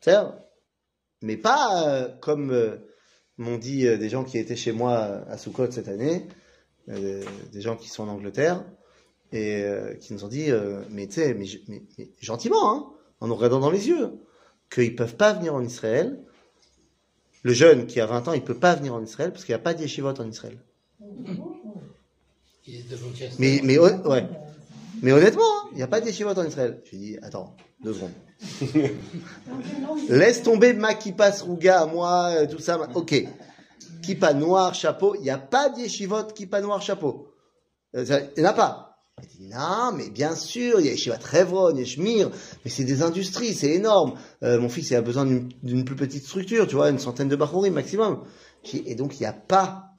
[0.00, 0.16] C'est
[1.24, 2.76] Mais pas euh, comme euh,
[3.38, 6.26] m'ont dit euh, des gens qui étaient chez moi à Soukot cette année,
[6.86, 8.62] des gens qui sont en Angleterre,
[9.32, 9.64] et
[10.00, 10.50] qui nous ont dit,
[10.90, 12.86] mais tu sais, mais, mais- mais gentiment, hein,
[13.20, 14.10] en nous regardant dans les yeux,
[14.70, 16.18] qu'ils ne peuvent pas venir en Israël.
[17.42, 19.54] Le jeune qui a 20 ans, il ne peut pas venir en Israël parce qu'il
[19.54, 20.58] n'y a pas d'yeshivot en Israël.
[23.38, 23.94] Mais, mais, ouais.
[25.04, 26.80] Mais honnêtement, hein, il n'y a pas d'yeshivot en Israël.
[26.84, 28.10] Je lui dis, attends, deux secondes.
[30.08, 32.78] Laisse tomber ma kippa sruga à moi, euh, tout ça.
[32.94, 33.14] Ok.
[34.02, 35.14] Kippa noir, chapeau.
[35.16, 37.28] Il n'y a pas d'yeshivot kippa noir, chapeau.
[37.96, 38.90] Euh, ça- Il n'y en a pas.
[39.22, 42.30] Il dit, non, mais bien sûr, il y a Yeshivat Revron, Yeshmir,
[42.64, 44.14] mais c'est des industries, c'est énorme.
[44.42, 47.36] Euh, mon fils, il a besoin d'une- plus petite structure, tu vois, une centaine de
[47.36, 48.24] bachurim maximum.
[48.64, 49.90] J'ai dit, Et donc, il n'y a pas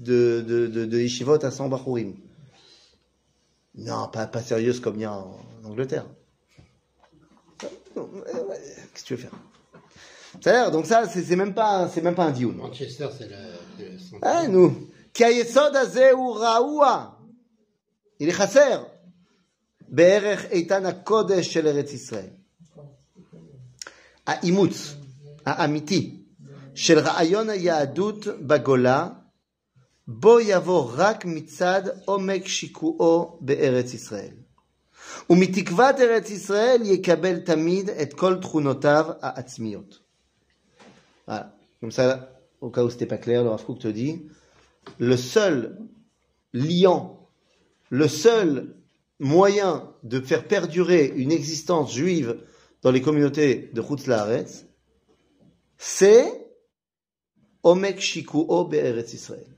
[0.00, 2.14] de, de, de, de Yeshivot à 100 bachurim.
[3.75, 6.05] Non, pas, pas sérieuse comme il y a en, en Angleterre.
[7.95, 8.59] Non, euh, ouais,
[8.93, 9.31] Qu'est-ce que tu veux faire
[10.41, 12.55] C'est-à-dire, donc ça, c'est c'est même pas, c'est même pas un dioun.
[12.55, 14.19] Manchester, c'est le, le centre.
[14.21, 14.87] Ah, nous.
[15.13, 17.09] כי היסוד הזה הוא רעוע.
[18.19, 18.83] il est חסר.
[19.89, 22.29] בערך איתן הקודש של ארץ ישראל.
[24.27, 24.93] האימוץ
[25.45, 26.17] האמיתי
[26.75, 29.07] של רעיון היהדות בגולה,
[30.07, 34.33] בו יבוא רק מצד עומק שיקועו בארץ ישראל.
[35.29, 39.99] ומתקוות ארץ ישראל יקבל תמיד את כל תכונותיו העצמיות.
[41.27, 41.55] Voilà.
[41.81, 44.27] Comme ça, au cas où c'était pas clair, le Rav Kook te dit,
[44.99, 45.77] le seul
[46.53, 47.29] liant,
[47.89, 48.75] le seul
[49.19, 52.37] moyen de faire perdurer une existence juive
[52.81, 54.65] dans les communautés de Chutz Laaretz,
[55.77, 56.47] c'est
[57.63, 59.54] Omek Shikuo Be'eretz Israël.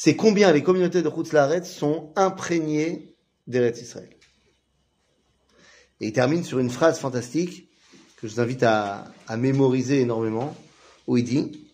[0.00, 3.16] C'est combien les communautés de Chutz Laaretz sont imprégnées
[3.48, 4.16] d'Eretz Israël.
[5.98, 7.68] Et il termine sur une phrase fantastique
[8.14, 10.54] que je vous invite à, mémoriser énormément,
[11.08, 11.68] où il dit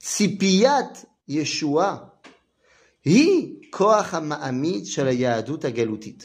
[0.00, 0.90] Tzipiyat
[1.28, 2.18] Yeshua
[3.04, 4.14] hi koach
[5.62, 6.18] hagalutit.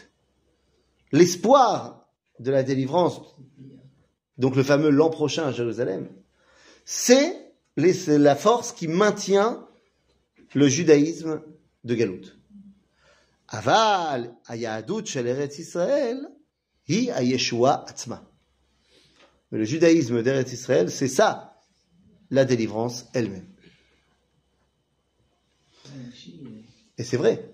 [1.11, 2.07] L'espoir
[2.39, 3.19] de la délivrance,
[4.37, 6.07] donc le fameux l'an prochain à Jérusalem,
[6.85, 9.67] c'est la force qui maintient
[10.53, 11.41] le judaïsme
[11.83, 12.33] de Galout.
[13.47, 16.19] Aval, ayahadut shel Israël,
[16.87, 18.27] hi ayeshua atzma.
[19.51, 21.59] Mais le judaïsme d'Eretz Israël, c'est ça,
[22.29, 23.47] la délivrance elle-même.
[26.97, 27.49] Et c'est vrai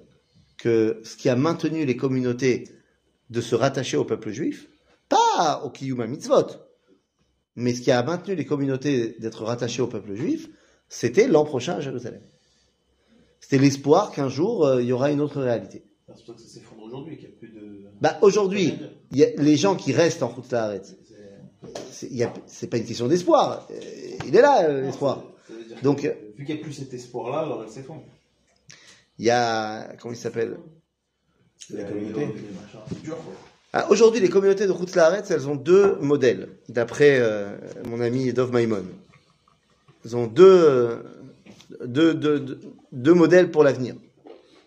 [0.58, 2.70] que ce qui a maintenu les communautés
[3.30, 4.68] de se rattacher au peuple juif,
[5.10, 6.48] pas au Kiyuma Mitzvot,
[7.56, 10.48] mais ce qui a maintenu les communautés d'être rattachées au peuple juif,
[10.90, 12.22] c'était l'an prochain à Jérusalem.
[13.40, 15.84] C'était l'espoir qu'un jour, euh, il y aura une autre réalité.
[16.08, 17.86] C'est pour ça que ça s'effondre aujourd'hui, qu'il n'y a plus de.
[18.02, 18.74] Bah, aujourd'hui,
[19.12, 20.76] il y a les gens qui restent en route la
[21.92, 23.68] c'est il y a- c'est pas une question d'espoir.
[23.72, 23.76] Euh,
[24.28, 25.24] Il est là, euh, l'espoir.
[25.84, 26.08] Donc, que,
[26.38, 28.04] vu qu'il n'y a plus cet espoir-là, alors elle s'effondre.
[29.20, 30.58] Il y a, comment il s'appelle?
[31.72, 32.28] La communauté.
[33.74, 34.96] Ah, Aujourd'hui, les communautés de route
[35.30, 38.86] elles ont deux modèles, d'après euh, mon ami Dov Maimon.
[40.06, 41.04] Elles ont deux,
[41.86, 42.60] deux, deux, deux-
[42.92, 43.96] deux modèles pour l'avenir.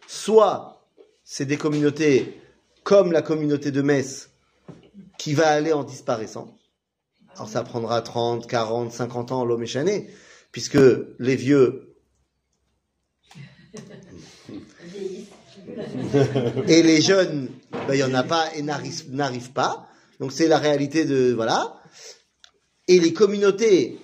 [0.07, 0.87] Soit
[1.25, 2.41] c'est des communautés
[2.83, 4.31] comme la communauté de Metz
[5.19, 6.57] qui va aller en disparaissant.
[7.37, 10.11] Alors ça prendra 30, 40, 50 ans l'homme échané,
[10.53, 10.79] puisque
[11.19, 11.95] les vieux
[16.67, 19.89] et les jeunes, ben, il n'y en a pas et n'arrivent n'arrivent pas.
[20.19, 21.33] Donc c'est la réalité de...
[21.33, 21.77] Voilà.
[22.89, 23.99] Et les communautés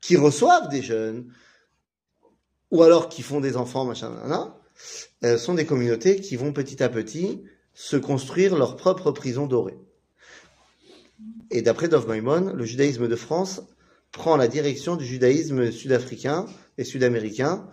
[0.00, 1.32] qui reçoivent des jeunes,
[2.74, 4.58] ou alors qui font des enfants, machin, nanana,
[5.22, 7.40] euh, sont des communautés qui vont petit à petit
[7.72, 9.78] se construire leur propre prison dorée.
[11.52, 13.62] Et d'après Dov Maimon, le judaïsme de France
[14.10, 16.46] prend la direction du judaïsme sud-africain
[16.76, 17.64] et sud-américain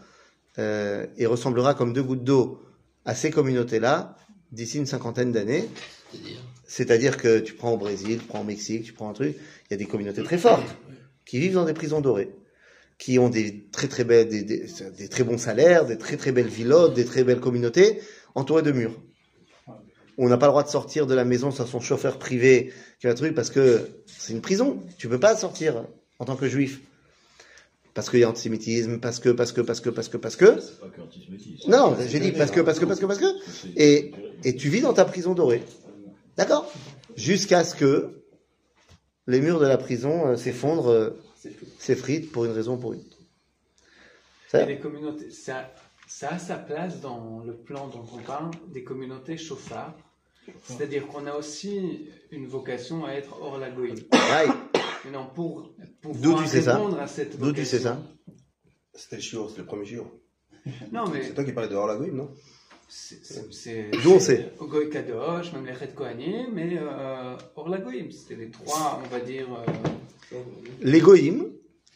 [0.60, 2.62] euh, et ressemblera comme deux gouttes d'eau
[3.04, 4.16] à ces communautés-là
[4.52, 5.68] d'ici une cinquantaine d'années.
[6.68, 9.72] C'est-à-dire que tu prends au Brésil, tu prends au Mexique, tu prends un truc, il
[9.72, 10.78] y a des communautés très fortes
[11.26, 12.30] qui vivent dans des prisons dorées,
[13.02, 16.32] qui ont des très très belles, des, des- des très bons salaires, des très très
[16.32, 17.99] belles villottes, des très belles communautés
[18.36, 18.93] entourées de murs.
[20.20, 23.08] On n'a pas le droit de sortir de la maison sans son chauffeur privé, qui
[23.08, 24.84] a un truc, parce que c'est une prison.
[24.99, 25.84] Tu peux pas sortir
[26.20, 26.80] en tant que juif.
[27.95, 30.60] Parce qu'il y a antisémitisme, parce que, parce que, parce que, parce que, parce que.
[30.60, 30.88] C'est pas.
[31.68, 33.26] Non, j'ai dit parce que, parce que, parce que, parce que.
[33.78, 34.12] Et,
[34.43, 35.64] et tu vis dans ta prison dorée.
[36.38, 36.72] D'accord?
[37.16, 38.22] Jusqu'à ce que
[39.26, 42.99] les murs de la prison euh, s'effondrent, C'est s'effritent pour une raison ou pour une
[42.99, 43.17] autre.
[43.19, 45.71] Et Ça, les communautés, ça,
[46.07, 49.95] ça a sa place dans le plan dont on parle des communautés chauffards.
[50.65, 54.01] C'est-à-dire qu'on a aussi une vocation à être hors la goïne.
[54.03, 54.49] pareil.
[55.05, 55.71] Mais non, pour
[56.03, 58.17] D'où pouvoir tu sais ça répondre à cette D'où tu sais ça vocation-
[58.93, 60.21] C'était le chiot, c'était le premier chiot.
[60.91, 62.61] Non, mais C'est toi qui parlais de Horlagoïm, non c'est- c'est-
[62.91, 63.89] c'est.
[64.03, 68.11] D'où on sait Goy Kadosh, même les Red Kohanim, mais euh, hors la goïm.
[68.11, 69.47] C'était les trois, on va dire.
[70.33, 70.37] euh,
[70.81, 71.45] Les goïms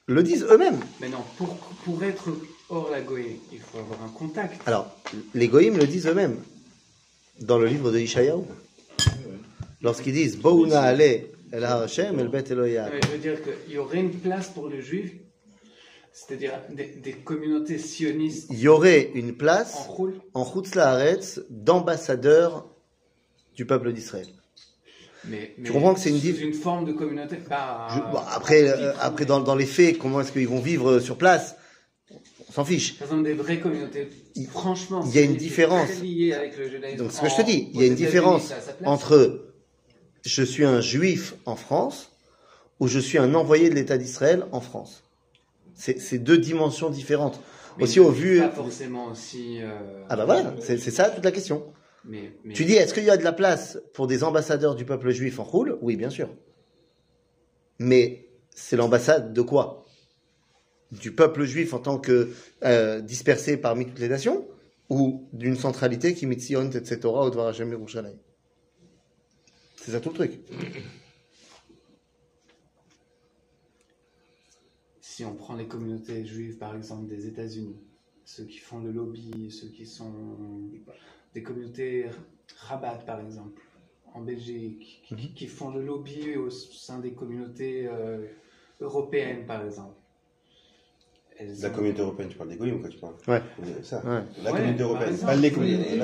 [0.08, 0.80] le disent eux-mêmes.
[1.02, 2.30] Mais non, pour, pour être
[2.70, 4.62] hors la goïm, il faut avoir un contact.
[4.66, 4.88] Alors,
[5.34, 6.38] les goïms le disent eux-mêmes.
[7.42, 8.44] Dans le livre de Ishayahu.
[9.82, 12.90] Lorsqu'ils disent Bouna ale el har Hashem el bet Eloya.
[13.04, 15.12] Je veux dire qu'il y aurait une place pour le juif,
[16.18, 19.76] c'est-à-dire des, des communautés sionistes Il y aurait une place
[20.34, 22.66] en Chutz Laaretz d'ambassadeur
[23.56, 24.28] du peuple d'Israël.
[25.26, 27.38] Mais, mais comprends que c'est une sous div- une forme de communauté.
[27.50, 31.00] Bah, Je- bon, après, euh, après dans, dans les faits, comment est-ce qu'ils vont vivre
[31.00, 31.56] sur place?
[32.48, 32.98] On s'en fiche.
[32.98, 34.08] Par exemple, des vraies communautés.
[34.36, 35.90] Il- Franchement, il y a une différence.
[35.90, 36.98] avec le judaïsme.
[36.98, 38.54] Donc, ce que je te dis, il y a une différence
[38.86, 39.52] entre
[40.24, 42.12] je suis un juif en France
[42.80, 45.04] ou je suis un envoyé de l'État d'Israël en France.
[45.76, 47.40] C'est deux dimensions différentes.
[47.78, 48.40] Mais aussi au vu.
[48.40, 49.62] Pas forcément aussi.
[49.62, 51.74] euh, Ah bah voilà, c'est ça toute la question.
[52.06, 54.86] Mais, mais- Tu dis, est-ce qu'il y a de la place pour des ambassadeurs du
[54.86, 56.30] peuple juif en Roule Oui, bien sûr.
[57.80, 59.86] Mais c'est l'ambassade de quoi?
[60.92, 62.30] Du peuple juif en tant que
[62.64, 64.48] euh, dispersé parmi toutes les nations?
[64.90, 67.00] Ou d'une centralité qui mitzion etc.
[67.06, 67.76] au Dvar Hashem
[69.78, 70.40] C'est ça tout le truc.
[75.16, 77.78] Si on prend les communautés juives, par exemple, des États-Unis,
[78.26, 80.12] ceux qui font le lobby, ceux qui sont
[81.34, 82.08] des communautés
[82.58, 83.62] Rabat, par exemple,
[84.14, 85.34] en Belgique, qui, Mhm.
[85.34, 88.26] qui font le lobby au sein des communautés euh,
[88.82, 89.96] européennes, par exemple.
[91.38, 93.42] Elles La ont- communauté européenne, tu parles des Goïms, quoi, tu parles Ouais.
[93.84, 93.98] Ça.
[94.06, 94.22] Ouais.
[94.44, 95.32] La Ouais, communauté européenne, exemple.
[95.32, 96.00] pas les communautés.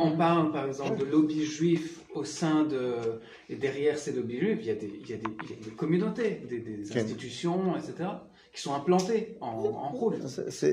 [0.00, 3.20] On, parle par exemple de lobby juif au sein de.
[3.48, 5.52] Et derrière ces lobbies juifs, il y a des, il y a des, il y
[5.60, 8.08] a des communautés, des, institutions, etc.,
[8.54, 10.16] qui sont implantées en, en rôle.
[10.50, 10.72] C'est-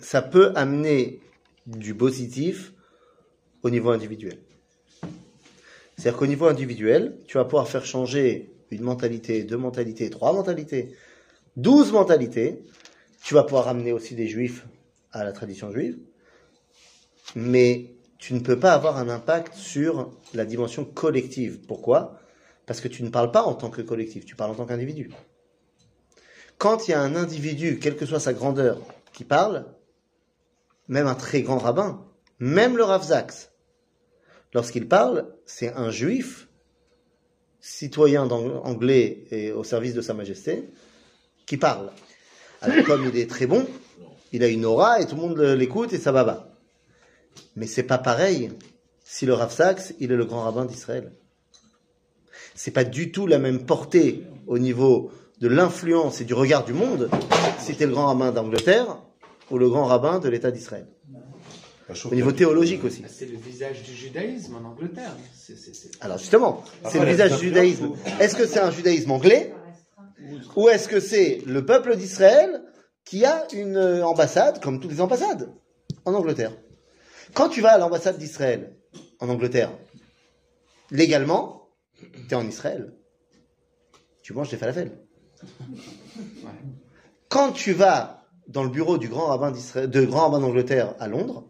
[0.00, 1.20] ça peut amener
[1.66, 2.72] du positif
[3.62, 4.38] au niveau individuel.
[5.96, 10.94] C'est-à-dire qu'au niveau individuel, tu vas pouvoir faire changer une mentalité, deux mentalités, trois mentalités
[11.58, 12.62] 12 mentalités.
[13.24, 14.66] Tu vas pouvoir ramener aussi des juifs
[15.10, 15.98] à la tradition juive.
[17.34, 21.60] Mais tu ne peux pas avoir un impact sur la dimension collective.
[21.66, 22.20] Pourquoi?
[22.68, 25.10] Parce que tu ne parles pas en tant que collectif, tu parles en tant qu'individu.
[26.58, 28.78] Quand il y a un individu, quelle que soit sa grandeur,
[29.14, 29.64] qui parle,
[30.86, 32.04] même un très grand rabbin,
[32.38, 33.10] même le Rav
[34.52, 36.48] lorsqu'il parle, c'est un juif,
[37.58, 40.68] citoyen anglais et au service de Sa Majesté,
[41.46, 41.90] qui parle.
[42.60, 43.66] Alors comme il est très bon,
[44.32, 46.54] il a une aura et tout le monde l'écoute et ça va bas.
[47.56, 48.50] Mais c'est pas pareil
[49.04, 49.56] si le Rav
[50.00, 51.12] il est le grand rabbin d'Israël.
[52.58, 56.72] C'est pas du tout la même portée au niveau de l'influence et du regard du
[56.72, 57.08] monde
[57.60, 58.98] si t'es le grand rabbin d'Angleterre
[59.52, 60.88] ou le grand rabbin de l'État d'Israël.
[61.88, 63.02] Bah, Au niveau que- théologique aussi.
[63.02, 65.16] Bah, C'est le visage du judaïsme en Angleterre.
[66.00, 67.92] Alors justement, c'est le visage du judaïsme.
[68.18, 69.54] Est-ce que c'est un judaïsme anglais
[70.56, 72.60] ou est-ce que c'est le peuple d'Israël
[73.04, 75.48] qui a une ambassade, comme toutes les ambassades,
[76.04, 76.50] en Angleterre?
[77.34, 78.72] Quand tu vas à l'ambassade d'Israël
[79.20, 79.70] en Angleterre,
[80.90, 81.57] légalement,
[81.98, 82.92] tu es en Israël.
[84.22, 84.92] Tu manges des falafels.
[87.28, 91.44] Quand tu vas dans le bureau du grand rabbin de grand rabbin d'Angleterre à Londres,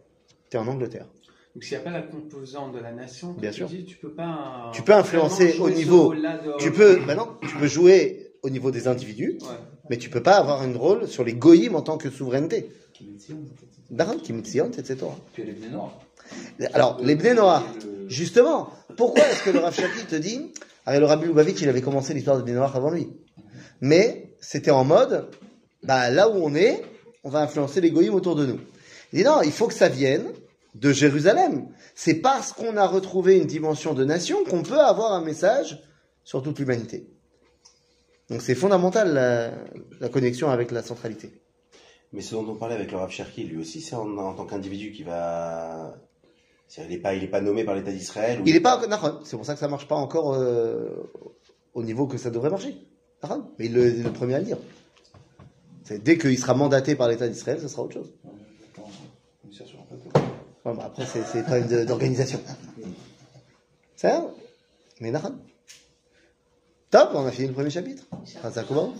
[0.50, 1.06] tu es en Angleterre.
[1.54, 3.68] Donc s'il n'y a pas la composante de la nation, Bien tu sûr.
[3.68, 4.70] dis, tu peux pas.
[4.74, 8.70] Tu peux influencer au niveau- de- Tu peux, ben non, tu peux jouer au niveau
[8.70, 9.56] des individus, Ouais.
[9.90, 12.70] mais tu peux pas avoir un rôle sur les goïms en tant que souveraineté.
[13.90, 14.96] D'accord, Kimitzion, etc.
[15.32, 15.98] Puis Noirs.
[16.72, 20.52] Alors, les Bnei Le- justement, pourquoi est-ce que le Rav Shaki te dit,
[20.86, 23.08] alors le Rabbi Lubavitch, il avait commencé l'histoire des Bnei avant lui.
[23.80, 25.28] Mais, c'était en mode,
[25.82, 26.82] bah, là où on est,
[27.24, 28.58] on va influencer les goïms autour de nous.
[29.12, 30.26] Il dit non, il faut que ça vienne
[30.74, 31.68] de Jérusalem.
[31.94, 35.82] C'est parce qu'on a retrouvé une dimension de nation qu'on peut avoir un message
[36.24, 37.08] sur toute l'humanité.
[38.30, 39.14] Donc c'est fondamental
[40.00, 41.32] la, connexion avec la centralité.
[42.12, 44.92] Mais ce dont on parlait avec le Rav Cherki, lui aussi, c'est en tant qu'individu
[44.92, 45.96] qui va.
[46.76, 48.40] Il n'est pas, il est pas nommé par l'État d'Israël.
[48.40, 49.20] ou- Il n'est pas d'accord.
[49.24, 51.10] C'est pour ça que ça marche pas encore euh,
[51.74, 52.76] au niveau que ça devrait marcher.
[53.58, 54.58] Mais il est le premier à le dire.
[55.90, 58.12] Dès qu'il sera mandaté par l'État d'Israël, ce sera autre chose.
[60.64, 62.40] Ouais, un bah après, c'est c'est pas une d'organisation.
[63.96, 64.26] C'est ça
[65.00, 65.32] Mais d'accord.
[66.90, 68.04] Top, on a fini le premier chapitre.
[68.52, 68.98] Ça commence